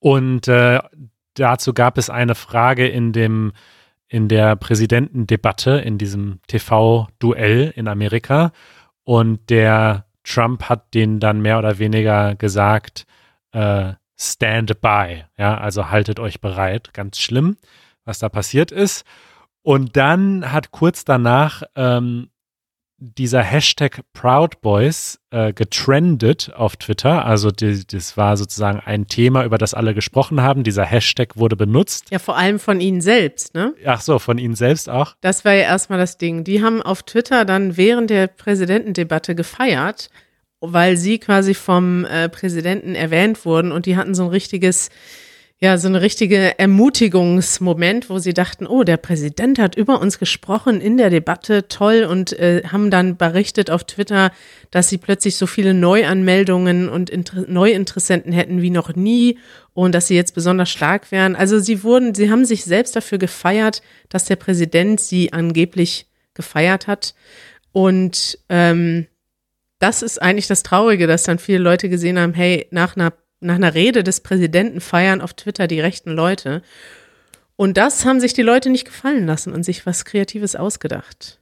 Und 0.00 0.48
äh, 0.48 0.80
dazu 1.34 1.72
gab 1.72 1.96
es 1.96 2.10
eine 2.10 2.34
Frage 2.34 2.86
in 2.86 3.12
dem 3.12 3.52
in 4.06 4.28
der 4.28 4.54
Präsidentendebatte, 4.54 5.72
in 5.72 5.98
diesem 5.98 6.38
TV-Duell 6.46 7.72
in 7.74 7.88
Amerika. 7.88 8.52
Und 9.02 9.50
der 9.50 10.06
Trump 10.22 10.68
hat 10.68 10.94
denen 10.94 11.18
dann 11.20 11.40
mehr 11.42 11.58
oder 11.58 11.78
weniger 11.78 12.34
gesagt, 12.36 13.06
äh, 13.52 13.94
stand 14.18 14.80
by, 14.80 15.24
ja, 15.38 15.56
also 15.58 15.90
haltet 15.90 16.20
euch 16.20 16.40
bereit. 16.40 16.94
Ganz 16.94 17.18
schlimm, 17.18 17.56
was 18.04 18.18
da 18.18 18.28
passiert 18.28 18.72
ist. 18.72 19.04
Und 19.62 19.96
dann 19.96 20.52
hat 20.52 20.70
kurz 20.70 21.04
danach 21.04 21.62
ähm, 21.74 22.28
dieser 22.98 23.42
Hashtag 23.42 24.00
Proud 24.12 24.60
Boys 24.60 25.18
äh, 25.30 25.52
getrendet 25.52 26.52
auf 26.54 26.76
Twitter. 26.76 27.24
Also 27.24 27.50
die, 27.50 27.86
das 27.86 28.16
war 28.16 28.36
sozusagen 28.36 28.80
ein 28.80 29.08
Thema, 29.08 29.44
über 29.44 29.58
das 29.58 29.74
alle 29.74 29.94
gesprochen 29.94 30.40
haben. 30.40 30.64
Dieser 30.64 30.84
Hashtag 30.84 31.36
wurde 31.36 31.56
benutzt. 31.56 32.10
Ja, 32.10 32.18
vor 32.18 32.36
allem 32.36 32.58
von 32.58 32.80
ihnen 32.80 33.00
selbst, 33.00 33.54
ne? 33.54 33.74
Ach 33.84 34.00
so, 34.00 34.18
von 34.18 34.38
ihnen 34.38 34.54
selbst 34.54 34.88
auch. 34.88 35.14
Das 35.20 35.44
war 35.44 35.52
ja 35.52 35.62
erstmal 35.62 35.98
das 35.98 36.18
Ding. 36.18 36.44
Die 36.44 36.62
haben 36.62 36.82
auf 36.82 37.02
Twitter 37.02 37.44
dann 37.44 37.76
während 37.76 38.10
der 38.10 38.28
Präsidentendebatte 38.28 39.34
gefeiert, 39.34 40.08
weil 40.72 40.96
sie 40.96 41.18
quasi 41.18 41.54
vom 41.54 42.04
äh, 42.04 42.28
Präsidenten 42.28 42.94
erwähnt 42.94 43.44
wurden 43.44 43.72
und 43.72 43.86
die 43.86 43.96
hatten 43.96 44.14
so 44.14 44.24
ein 44.24 44.30
richtiges 44.30 44.90
ja, 45.60 45.78
so 45.78 45.88
eine 45.88 46.02
richtige 46.02 46.58
Ermutigungsmoment, 46.58 48.10
wo 48.10 48.18
sie 48.18 48.34
dachten, 48.34 48.66
oh, 48.66 48.82
der 48.82 48.96
Präsident 48.96 49.58
hat 49.58 49.76
über 49.76 50.00
uns 50.00 50.18
gesprochen 50.18 50.80
in 50.80 50.98
der 50.98 51.10
Debatte, 51.10 51.68
toll, 51.68 52.04
und 52.04 52.38
äh, 52.38 52.64
haben 52.70 52.90
dann 52.90 53.16
berichtet 53.16 53.70
auf 53.70 53.84
Twitter, 53.84 54.30
dass 54.70 54.88
sie 54.88 54.98
plötzlich 54.98 55.36
so 55.36 55.46
viele 55.46 55.72
Neuanmeldungen 55.72 56.88
und 56.88 57.08
Inter 57.08 57.46
Neuinteressenten 57.48 58.32
hätten 58.32 58.60
wie 58.62 58.70
noch 58.70 58.94
nie 58.94 59.38
und 59.72 59.94
dass 59.94 60.08
sie 60.08 60.16
jetzt 60.16 60.34
besonders 60.34 60.70
stark 60.70 61.10
wären. 61.12 61.34
Also 61.34 61.58
sie 61.58 61.82
wurden, 61.82 62.14
sie 62.14 62.30
haben 62.30 62.44
sich 62.44 62.64
selbst 62.64 62.94
dafür 62.94 63.18
gefeiert, 63.18 63.80
dass 64.10 64.26
der 64.26 64.36
Präsident 64.36 65.00
sie 65.00 65.32
angeblich 65.32 66.06
gefeiert 66.34 66.88
hat. 66.88 67.14
Und 67.72 68.38
ähm, 68.48 69.06
das 69.84 70.00
ist 70.00 70.20
eigentlich 70.20 70.46
das 70.46 70.62
Traurige, 70.62 71.06
dass 71.06 71.24
dann 71.24 71.38
viele 71.38 71.58
Leute 71.58 71.90
gesehen 71.90 72.18
haben, 72.18 72.32
hey, 72.32 72.66
nach 72.70 72.96
einer 72.96 73.12
nach 73.40 73.56
einer 73.56 73.74
Rede 73.74 74.02
des 74.02 74.20
Präsidenten 74.20 74.80
feiern 74.80 75.20
auf 75.20 75.34
Twitter 75.34 75.66
die 75.66 75.80
rechten 75.80 76.12
Leute. 76.12 76.62
Und 77.56 77.76
das 77.76 78.06
haben 78.06 78.18
sich 78.18 78.32
die 78.32 78.42
Leute 78.42 78.70
nicht 78.70 78.86
gefallen 78.86 79.26
lassen 79.26 79.52
und 79.52 79.64
sich 79.64 79.84
was 79.84 80.06
Kreatives 80.06 80.56
ausgedacht. 80.56 81.40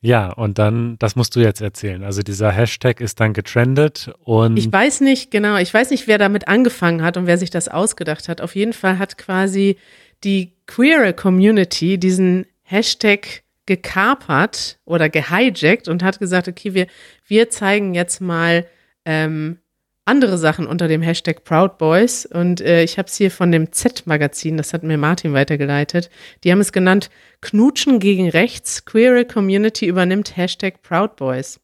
Ja, 0.00 0.32
und 0.32 0.58
dann, 0.58 0.96
das 0.98 1.14
musst 1.14 1.36
du 1.36 1.40
jetzt 1.40 1.60
erzählen. 1.60 2.02
Also 2.02 2.22
dieser 2.22 2.50
Hashtag 2.50 3.00
ist 3.00 3.20
dann 3.20 3.32
getrendet 3.32 4.12
und. 4.24 4.56
Ich 4.56 4.70
weiß 4.70 5.00
nicht, 5.00 5.30
genau, 5.30 5.56
ich 5.56 5.72
weiß 5.72 5.90
nicht, 5.90 6.08
wer 6.08 6.18
damit 6.18 6.48
angefangen 6.48 7.02
hat 7.02 7.16
und 7.16 7.28
wer 7.28 7.38
sich 7.38 7.50
das 7.50 7.68
ausgedacht 7.68 8.28
hat. 8.28 8.40
Auf 8.40 8.56
jeden 8.56 8.72
Fall 8.72 8.98
hat 8.98 9.16
quasi 9.16 9.78
die 10.24 10.52
queere 10.66 11.12
Community 11.12 11.98
diesen 11.98 12.46
Hashtag 12.64 13.43
gekapert 13.66 14.78
oder 14.84 15.08
gehijackt 15.08 15.88
und 15.88 16.02
hat 16.02 16.18
gesagt, 16.18 16.48
okay, 16.48 16.74
wir, 16.74 16.86
wir 17.26 17.50
zeigen 17.50 17.94
jetzt 17.94 18.20
mal 18.20 18.66
ähm, 19.04 19.58
andere 20.04 20.36
Sachen 20.36 20.66
unter 20.66 20.86
dem 20.86 21.00
Hashtag 21.00 21.44
Proud 21.44 21.78
Boys 21.78 22.26
und 22.26 22.60
äh, 22.60 22.82
ich 22.82 22.98
habe 22.98 23.08
es 23.08 23.16
hier 23.16 23.30
von 23.30 23.50
dem 23.50 23.72
Z-Magazin, 23.72 24.56
das 24.58 24.74
hat 24.74 24.82
mir 24.82 24.98
Martin 24.98 25.32
weitergeleitet. 25.32 26.10
Die 26.42 26.52
haben 26.52 26.60
es 26.60 26.72
genannt 26.72 27.08
Knutschen 27.40 28.00
gegen 28.00 28.28
Rechts, 28.28 28.84
Queer 28.84 29.24
Community 29.24 29.86
übernimmt 29.86 30.36
Hashtag 30.36 30.82
Proud 30.82 31.16
Boys. 31.16 31.58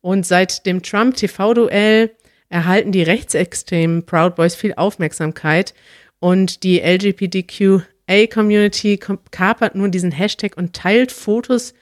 Und 0.00 0.24
seit 0.24 0.64
dem 0.64 0.82
Trump-TV-Duell 0.82 2.12
erhalten 2.48 2.92
die 2.92 3.02
rechtsextremen 3.02 4.06
Proud 4.06 4.36
Boys 4.36 4.54
viel 4.54 4.72
Aufmerksamkeit 4.74 5.74
und 6.18 6.62
die 6.62 6.80
LGBTQA-Community 8.08 8.98
kapert 9.30 9.74
nun 9.74 9.90
diesen 9.90 10.12
Hashtag 10.12 10.56
und 10.56 10.74
teilt 10.74 11.12
Fotos 11.12 11.74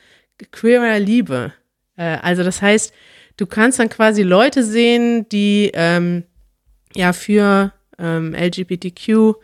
queerer 0.50 0.98
Liebe. 0.98 1.52
Äh, 1.96 2.18
also 2.22 2.42
das 2.42 2.60
heißt, 2.62 2.92
Du 3.36 3.46
kannst 3.46 3.78
dann 3.80 3.88
quasi 3.88 4.22
Leute 4.22 4.62
sehen, 4.62 5.28
die 5.28 5.70
ähm, 5.74 6.24
ja 6.94 7.12
für 7.12 7.72
ähm, 7.98 8.34
LGBTQ 8.34 9.34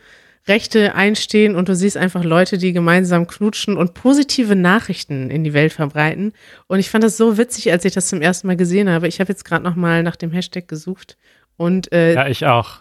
Rechte 0.47 0.95
einstehen 0.95 1.55
und 1.55 1.69
du 1.69 1.75
siehst 1.75 1.97
einfach 1.97 2.23
Leute, 2.23 2.57
die 2.57 2.73
gemeinsam 2.73 3.27
knutschen 3.27 3.77
und 3.77 3.93
positive 3.93 4.55
Nachrichten 4.55 5.29
in 5.29 5.43
die 5.43 5.53
Welt 5.53 5.71
verbreiten. 5.71 6.33
Und 6.67 6.79
ich 6.79 6.89
fand 6.89 7.03
das 7.03 7.15
so 7.15 7.37
witzig, 7.37 7.71
als 7.71 7.85
ich 7.85 7.93
das 7.93 8.07
zum 8.07 8.21
ersten 8.21 8.47
Mal 8.47 8.57
gesehen 8.57 8.89
habe. 8.89 9.07
Ich 9.07 9.19
habe 9.19 9.31
jetzt 9.31 9.45
gerade 9.45 9.63
noch 9.63 9.75
mal 9.75 10.01
nach 10.01 10.15
dem 10.15 10.31
Hashtag 10.31 10.67
gesucht 10.67 11.17
und 11.57 11.91
äh, 11.91 12.13
Ja, 12.13 12.27
ich 12.27 12.45
auch. 12.45 12.79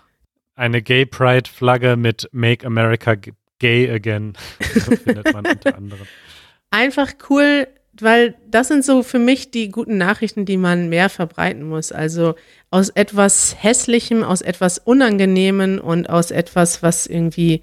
Eine 0.55 0.81
Gay 0.81 1.07
Pride 1.07 1.51
Flagge 1.51 1.97
mit 1.97 2.29
Make 2.33 2.67
America 2.67 3.15
Gay 3.61 3.89
Again. 3.89 4.33
Findet 5.05 5.33
man 5.33 5.47
unter 5.47 5.77
anderem. 5.77 6.07
einfach 6.71 7.13
cool, 7.29 7.69
weil 7.93 8.35
das 8.49 8.69
sind 8.69 8.85
so 8.85 9.03
für 9.03 9.19
mich 9.19 9.51
die 9.51 9.69
guten 9.69 9.99
Nachrichten, 9.99 10.45
die 10.45 10.57
man 10.57 10.89
mehr 10.89 11.09
verbreiten 11.09 11.69
muss. 11.69 11.93
Also 11.93 12.35
aus 12.71 12.89
etwas 12.89 13.57
Hässlichem, 13.63 14.25
aus 14.25 14.41
etwas 14.41 14.79
Unangenehmen 14.79 15.79
und 15.79 16.11
aus 16.11 16.31
etwas, 16.31 16.83
was 16.83 17.07
irgendwie, 17.07 17.63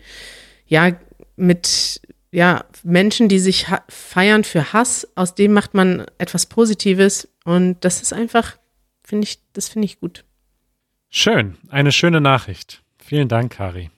ja, 0.66 0.98
mit, 1.36 2.02
ja, 2.32 2.66
Menschen, 2.84 3.30
die 3.30 3.40
sich 3.40 3.68
feiern 3.90 4.44
für 4.44 4.74
Hass, 4.74 5.08
aus 5.16 5.36
dem 5.36 5.54
macht 5.54 5.74
man 5.74 6.06
etwas 6.18 6.46
Positives 6.46 7.28
und 7.44 7.78
das 7.82 8.02
ist 8.02 8.14
einfach, 8.14 8.58
finde 9.04 9.26
ich, 9.26 9.40
das 9.54 9.70
finde 9.70 9.86
ich 9.86 10.00
gut. 10.00 10.24
Schön, 11.10 11.58
eine 11.70 11.92
schöne 11.92 12.20
Nachricht. 12.20 12.84
Vielen 13.00 13.30
Dank, 13.30 13.54
Kari. 13.54 13.90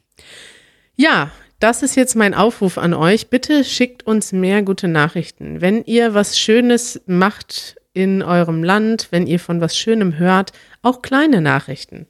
Ja, 0.96 1.32
das 1.60 1.84
ist 1.84 1.96
jetzt 1.96 2.16
mein 2.16 2.34
Aufruf 2.34 2.78
an 2.78 2.94
euch. 2.94 3.30
Bitte 3.30 3.64
schickt 3.64 4.08
uns 4.08 4.32
mehr 4.32 4.64
gute 4.64 4.88
Nachrichten. 4.88 5.62
Wenn 5.62 5.84
ihr 5.84 6.14
was 6.14 6.40
Schönes 6.40 7.02
macht 7.06 7.76
in 7.94 8.24
eurem 8.24 8.64
Land, 8.64 9.10
wenn 9.12 9.28
ihr 9.28 9.40
von 9.40 9.60
was 9.60 9.78
Schönem 9.78 10.18
hört, 10.18 10.54
auch 10.82 11.02
kleine 11.02 11.42
Nachrichten, 11.42 12.08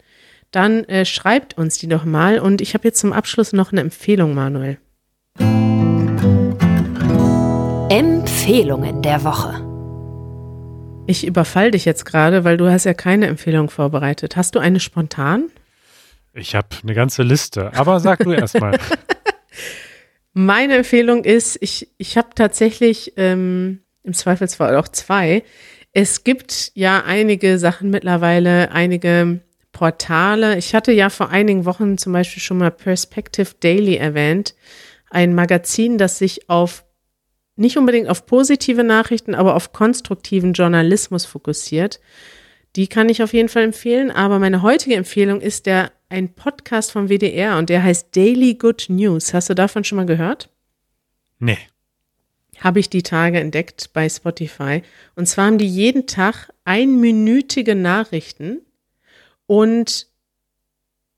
dann 0.52 0.84
äh, 0.86 1.06
schreibt 1.06 1.58
uns 1.58 1.80
die 1.80 1.88
doch 1.88 2.06
mal. 2.06 2.40
Und 2.40 2.62
ich 2.62 2.76
habe 2.76 2.88
jetzt 2.88 3.00
zum 3.00 3.12
Abschluss 3.12 3.52
noch 3.52 3.72
eine 3.72 3.82
Empfehlung, 3.82 4.36
Manuel. 4.36 4.78
Empfehlungen 7.90 9.02
der 9.02 9.24
Woche. 9.24 9.66
Ich 11.08 11.26
überfall 11.26 11.72
dich 11.72 11.86
jetzt 11.86 12.06
gerade, 12.06 12.44
weil 12.44 12.58
du 12.58 12.70
hast 12.70 12.84
ja 12.84 12.94
keine 12.94 13.26
Empfehlung 13.26 13.72
vorbereitet. 13.72 14.36
Hast 14.36 14.54
du 14.54 14.60
eine 14.60 14.80
spontan? 14.80 15.46
Ich 16.34 16.54
habe 16.54 16.68
eine 16.84 16.94
ganze 16.94 17.24
Liste, 17.24 17.74
aber 17.74 18.00
sag 18.00 18.20
du 18.20 18.32
erst 18.32 18.60
mal. 18.60 18.78
Meine 20.34 20.78
Empfehlung 20.78 21.24
ist, 21.24 21.58
ich, 21.62 21.90
ich 21.98 22.18
habe 22.18 22.30
tatsächlich 22.36 23.14
ähm, 23.18 23.82
im 24.04 24.14
Zweifelsfall 24.14 24.76
auch 24.76 24.88
zwei. 24.88 25.44
Es 25.92 26.24
gibt 26.24 26.72
ja 26.76 27.04
einige 27.04 27.58
Sachen 27.58 27.90
mittlerweile, 27.90 28.72
einige 28.72 29.42
Portale. 29.72 30.58
Ich 30.58 30.76
hatte 30.76 30.92
ja 30.92 31.10
vor 31.10 31.30
einigen 31.30 31.66
Wochen 31.66 31.98
zum 31.98 32.14
Beispiel 32.14 32.42
schon 32.42 32.58
mal 32.58 32.72
Perspective 32.72 33.56
Daily 33.60 33.96
erwähnt. 33.96 34.56
Ein 35.10 35.34
Magazin, 35.34 35.98
das 35.98 36.20
sich 36.20 36.50
auf 36.50 36.86
nicht 37.56 37.78
unbedingt 37.78 38.08
auf 38.08 38.26
positive 38.26 38.84
Nachrichten, 38.84 39.36
aber 39.36 39.56
auf 39.56 39.74
konstruktiven 39.74 40.54
Journalismus 40.54 41.26
fokussiert. 41.26 42.00
Die 42.76 42.88
kann 42.88 43.10
ich 43.10 43.22
auf 43.22 43.34
jeden 43.34 43.50
Fall 43.50 43.64
empfehlen. 43.64 44.12
Aber 44.12 44.40
meine 44.40 44.62
heutige 44.62 44.96
Empfehlung 44.96 45.42
ist 45.42 45.66
der 45.66 45.92
ein 46.10 46.34
Podcast 46.34 46.92
vom 46.92 47.08
WDR 47.08 47.58
und 47.58 47.70
der 47.70 47.84
heißt 47.84 48.16
Daily 48.16 48.56
Good 48.56 48.88
News. 48.90 49.34
Hast 49.34 49.50
du 49.50 49.56
davon 49.56 49.84
schon 49.84 49.96
mal 49.98 50.06
gehört? 50.06 50.50
Nee. 51.38 51.60
Habe 52.58 52.80
ich 52.80 52.90
die 52.90 53.04
Tage 53.04 53.40
entdeckt 53.40 53.92
bei 53.94 54.10
Spotify. 54.10 54.82
Und 55.16 55.28
zwar 55.28 55.46
haben 55.46 55.60
die 55.60 55.68
jeden 55.68 56.08
Tag 56.08 56.52
einminütige 56.66 57.76
Nachrichten 57.76 58.62
und 59.46 60.08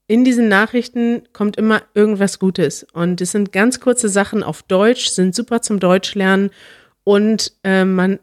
in 0.08 0.26
diesen 0.26 0.50
Nachrichten 0.50 1.24
kommt 1.32 1.56
immer 1.56 1.84
irgendwas 1.94 2.38
Gutes. 2.38 2.86
Und 2.92 3.22
es 3.22 3.32
sind 3.32 3.54
ganz 3.54 3.80
kurze 3.80 4.10
Sachen 4.10 4.44
auf 4.44 4.62
Deutsch, 4.62 5.08
sind 5.08 5.34
super 5.34 5.62
zum 5.62 5.80
Deutschlernen 5.80 6.52
und 7.06 7.54
äh, 7.64 7.86
man 7.86 8.20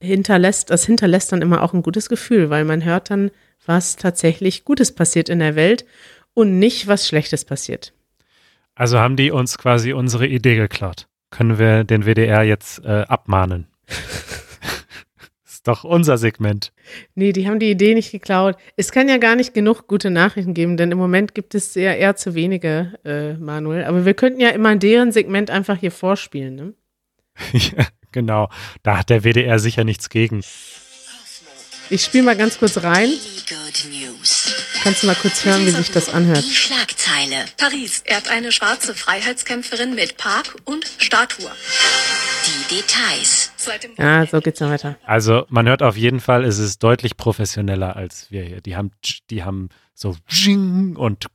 hinterlässt, 0.00 0.70
das 0.70 0.86
hinterlässt 0.86 1.32
dann 1.32 1.42
immer 1.42 1.62
auch 1.62 1.74
ein 1.74 1.82
gutes 1.82 2.08
Gefühl, 2.08 2.48
weil 2.48 2.64
man 2.64 2.84
hört 2.84 3.10
dann, 3.10 3.32
was 3.66 3.96
tatsächlich 3.96 4.64
Gutes 4.64 4.94
passiert 4.94 5.28
in 5.28 5.38
der 5.38 5.54
Welt 5.56 5.84
und 6.34 6.58
nicht, 6.58 6.86
was 6.86 7.06
Schlechtes 7.06 7.44
passiert. 7.44 7.92
Also 8.74 8.98
haben 8.98 9.16
die 9.16 9.30
uns 9.30 9.58
quasi 9.58 9.92
unsere 9.92 10.26
Idee 10.26 10.56
geklaut. 10.56 11.06
Können 11.30 11.58
wir 11.58 11.84
den 11.84 12.04
WDR 12.04 12.42
jetzt 12.42 12.84
äh, 12.84 13.02
abmahnen? 13.02 13.66
ist 15.62 15.68
doch 15.68 15.84
unser 15.84 16.18
Segment. 16.18 16.72
Nee, 17.14 17.32
die 17.32 17.46
haben 17.46 17.58
die 17.58 17.70
Idee 17.70 17.94
nicht 17.94 18.10
geklaut. 18.10 18.56
Es 18.76 18.90
kann 18.90 19.08
ja 19.08 19.18
gar 19.18 19.36
nicht 19.36 19.54
genug 19.54 19.86
gute 19.86 20.10
Nachrichten 20.10 20.54
geben, 20.54 20.76
denn 20.76 20.90
im 20.90 20.98
Moment 20.98 21.34
gibt 21.34 21.54
es 21.54 21.72
sehr 21.72 21.98
eher 21.98 22.16
zu 22.16 22.34
wenige, 22.34 22.98
äh, 23.04 23.34
Manuel. 23.34 23.84
Aber 23.84 24.04
wir 24.04 24.14
könnten 24.14 24.40
ja 24.40 24.50
immer 24.50 24.74
deren 24.76 25.12
Segment 25.12 25.50
einfach 25.50 25.78
hier 25.78 25.92
vorspielen, 25.92 26.54
ne? 26.54 26.74
ja, 27.52 27.86
genau. 28.10 28.48
Da 28.82 28.98
hat 28.98 29.10
der 29.10 29.24
WDR 29.24 29.58
sicher 29.58 29.84
nichts 29.84 30.10
gegen. 30.10 30.42
Ich 31.92 32.04
spiele 32.04 32.24
mal 32.24 32.36
ganz 32.38 32.58
kurz 32.58 32.82
rein. 32.82 33.10
Kannst 34.82 35.02
du 35.02 35.06
mal 35.06 35.14
kurz 35.14 35.44
hören, 35.44 35.66
wie 35.66 35.70
sich 35.72 35.90
das 35.90 36.08
anhört? 36.08 36.42
Schlagzeile. 36.42 37.44
Paris 37.58 38.00
ehrt 38.06 38.30
eine 38.30 38.50
schwarze 38.50 38.94
Freiheitskämpferin 38.94 39.94
mit 39.94 40.16
Park 40.16 40.56
und 40.64 40.86
Statue. 40.96 41.50
Die 42.46 42.76
Details. 42.76 43.52
Ja, 43.98 44.24
so 44.24 44.40
geht's 44.40 44.60
noch 44.60 44.70
weiter. 44.70 44.96
Also 45.04 45.44
man 45.50 45.68
hört 45.68 45.82
auf 45.82 45.98
jeden 45.98 46.20
Fall, 46.20 46.46
es 46.46 46.58
ist 46.58 46.82
deutlich 46.82 47.18
professioneller 47.18 47.94
als 47.94 48.30
wir 48.30 48.42
hier. 48.42 48.62
Die 48.62 48.74
haben, 48.74 48.92
die 49.28 49.44
haben 49.44 49.68
so 49.92 50.16
und 50.32 51.26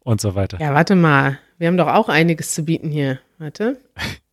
und 0.00 0.20
so 0.20 0.34
weiter. 0.34 0.58
Ja, 0.60 0.74
warte 0.74 0.96
mal. 0.96 1.38
Wir 1.58 1.68
haben 1.68 1.76
doch 1.76 1.86
auch 1.86 2.08
einiges 2.08 2.54
zu 2.54 2.64
bieten 2.64 2.90
hier. 2.90 3.20
Warte. 3.38 3.80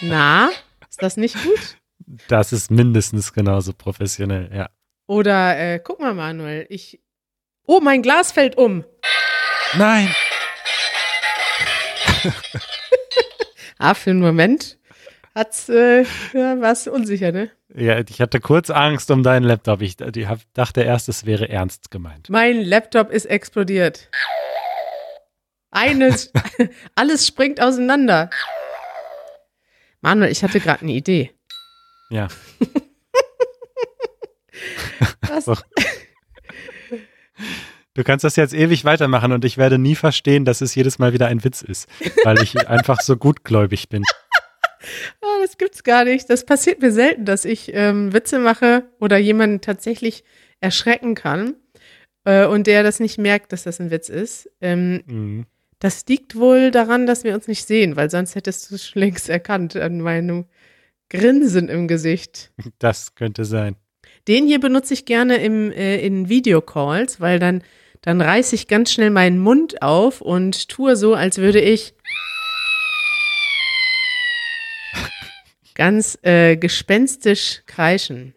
Na, 0.00 0.50
ist 0.88 1.02
das 1.02 1.16
nicht 1.16 1.36
gut? 1.42 1.76
Das 2.28 2.52
ist 2.52 2.70
mindestens 2.70 3.32
genauso 3.32 3.72
professionell, 3.72 4.50
ja. 4.54 4.70
Oder 5.06 5.58
äh, 5.58 5.80
guck 5.80 6.00
mal, 6.00 6.14
Manuel, 6.14 6.66
ich. 6.68 7.00
Oh, 7.66 7.80
mein 7.80 8.02
Glas 8.02 8.32
fällt 8.32 8.56
um. 8.56 8.84
Nein! 9.74 10.14
Ah, 13.82 13.94
für 13.94 14.10
einen 14.10 14.20
Moment 14.20 14.78
hat's, 15.34 15.70
äh, 15.70 16.04
ja, 16.34 16.60
war's 16.60 16.86
unsicher, 16.86 17.32
ne? 17.32 17.50
Ja, 17.74 17.98
ich 17.98 18.20
hatte 18.20 18.40
kurz 18.40 18.68
Angst 18.68 19.10
um 19.10 19.22
deinen 19.22 19.44
Laptop. 19.44 19.80
Ich, 19.80 19.98
ich 20.00 20.26
hab, 20.26 20.40
dachte 20.52 20.82
erst, 20.82 21.08
es 21.08 21.24
wäre 21.24 21.48
ernst 21.48 21.90
gemeint. 21.90 22.28
Mein 22.28 22.62
Laptop 22.62 23.10
ist 23.10 23.24
explodiert. 23.24 24.10
Eines, 25.70 26.30
alles 26.94 27.26
springt 27.26 27.62
auseinander. 27.62 28.28
Manuel, 30.02 30.30
ich 30.32 30.42
hatte 30.42 30.60
gerade 30.60 30.82
eine 30.82 30.92
Idee. 30.92 31.30
Ja. 32.10 32.28
Was? 35.28 35.46
Du 37.94 38.04
kannst 38.04 38.24
das 38.24 38.36
jetzt 38.36 38.54
ewig 38.54 38.84
weitermachen 38.84 39.32
und 39.32 39.44
ich 39.44 39.58
werde 39.58 39.78
nie 39.78 39.94
verstehen, 39.96 40.44
dass 40.44 40.60
es 40.60 40.74
jedes 40.74 40.98
Mal 40.98 41.12
wieder 41.12 41.26
ein 41.26 41.44
Witz 41.44 41.62
ist, 41.62 41.88
weil 42.24 42.42
ich 42.42 42.56
einfach 42.68 43.00
so 43.00 43.16
gutgläubig 43.16 43.88
bin. 43.88 44.02
Ah, 45.20 45.38
das 45.42 45.58
gibt's 45.58 45.82
gar 45.82 46.04
nicht. 46.04 46.30
Das 46.30 46.46
passiert 46.46 46.80
mir 46.80 46.92
selten, 46.92 47.24
dass 47.24 47.44
ich 47.44 47.70
ähm, 47.74 48.12
Witze 48.12 48.38
mache 48.38 48.84
oder 49.00 49.18
jemanden 49.18 49.60
tatsächlich 49.60 50.24
erschrecken 50.60 51.14
kann 51.14 51.54
äh, 52.24 52.46
und 52.46 52.66
der 52.66 52.82
das 52.82 53.00
nicht 53.00 53.18
merkt, 53.18 53.52
dass 53.52 53.64
das 53.64 53.80
ein 53.80 53.90
Witz 53.90 54.08
ist. 54.08 54.50
Ähm, 54.60 55.02
Mhm. 55.06 55.46
Das 55.80 56.06
liegt 56.06 56.36
wohl 56.36 56.70
daran, 56.70 57.06
dass 57.06 57.24
wir 57.24 57.34
uns 57.34 57.48
nicht 57.48 57.66
sehen, 57.66 57.96
weil 57.96 58.10
sonst 58.10 58.34
hättest 58.34 58.70
du 58.70 58.74
es 58.76 58.86
schon 58.86 59.00
längst 59.00 59.28
erkannt 59.28 59.74
an 59.76 60.00
meinem 60.00 60.44
Grinsen 61.08 61.68
im 61.68 61.88
Gesicht. 61.88 62.52
Das 62.78 63.14
könnte 63.14 63.44
sein. 63.44 63.76
Den 64.28 64.46
hier 64.46 64.60
benutze 64.60 64.94
ich 64.94 65.06
gerne 65.06 65.38
im, 65.38 65.72
äh, 65.72 65.98
in 66.00 66.28
Videocalls, 66.28 67.20
weil 67.20 67.38
dann, 67.38 67.62
dann 68.02 68.20
reiße 68.20 68.54
ich 68.54 68.68
ganz 68.68 68.92
schnell 68.92 69.10
meinen 69.10 69.38
Mund 69.38 69.82
auf 69.82 70.20
und 70.20 70.68
tue 70.68 70.96
so, 70.96 71.14
als 71.14 71.38
würde 71.38 71.60
ich 71.60 71.94
ganz 75.74 76.18
äh, 76.22 76.56
gespenstisch 76.56 77.62
kreischen. 77.66 78.34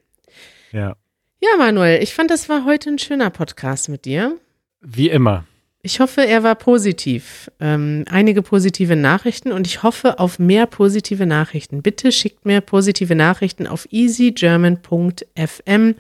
Ja. 0.72 0.96
Ja, 1.42 1.50
Manuel, 1.58 2.02
ich 2.02 2.14
fand, 2.14 2.32
das 2.32 2.48
war 2.48 2.64
heute 2.64 2.90
ein 2.90 3.00
schöner 3.00 3.30
Podcast 3.30 3.90
mit 3.90 4.06
dir. 4.06 4.40
Wie 4.80 5.10
immer. 5.10 5.46
Ich 5.86 6.00
hoffe, 6.00 6.26
er 6.26 6.44
war 6.44 6.56
positiv. 6.56 7.52
Ähm, 7.60 8.06
einige 8.10 8.42
positive 8.42 8.96
Nachrichten 8.96 9.52
und 9.52 9.68
ich 9.68 9.84
hoffe 9.84 10.18
auf 10.18 10.40
mehr 10.40 10.66
positive 10.66 11.26
Nachrichten. 11.26 11.82
Bitte 11.82 12.14
schickt 12.14 12.46
mir 12.46 12.62
positive 12.62 13.16
Nachrichten 13.16 13.68
auf 13.68 13.86
easygerman.fm 13.92 15.96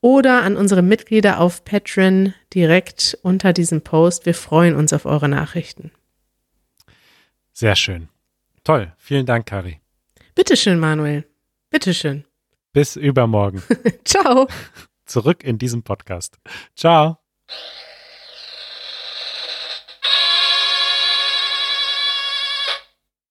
oder 0.00 0.42
an 0.42 0.56
unsere 0.56 0.82
Mitglieder 0.82 1.40
auf 1.40 1.64
Patreon 1.64 2.32
direkt 2.54 3.18
unter 3.22 3.52
diesem 3.52 3.80
Post. 3.80 4.24
Wir 4.24 4.34
freuen 4.34 4.76
uns 4.76 4.92
auf 4.92 5.04
eure 5.04 5.28
Nachrichten. 5.28 5.90
Sehr 7.52 7.74
schön. 7.74 8.08
Toll. 8.62 8.92
Vielen 8.98 9.26
Dank, 9.26 9.46
Kari. 9.46 9.80
Bitteschön, 10.36 10.78
Manuel. 10.78 11.24
Bitteschön. 11.70 12.24
Bis 12.72 12.94
übermorgen. 12.94 13.64
Ciao. 14.04 14.46
zurück 15.06 15.42
in 15.42 15.58
diesem 15.58 15.82
Podcast. 15.82 16.38
Ciao. 16.76 17.18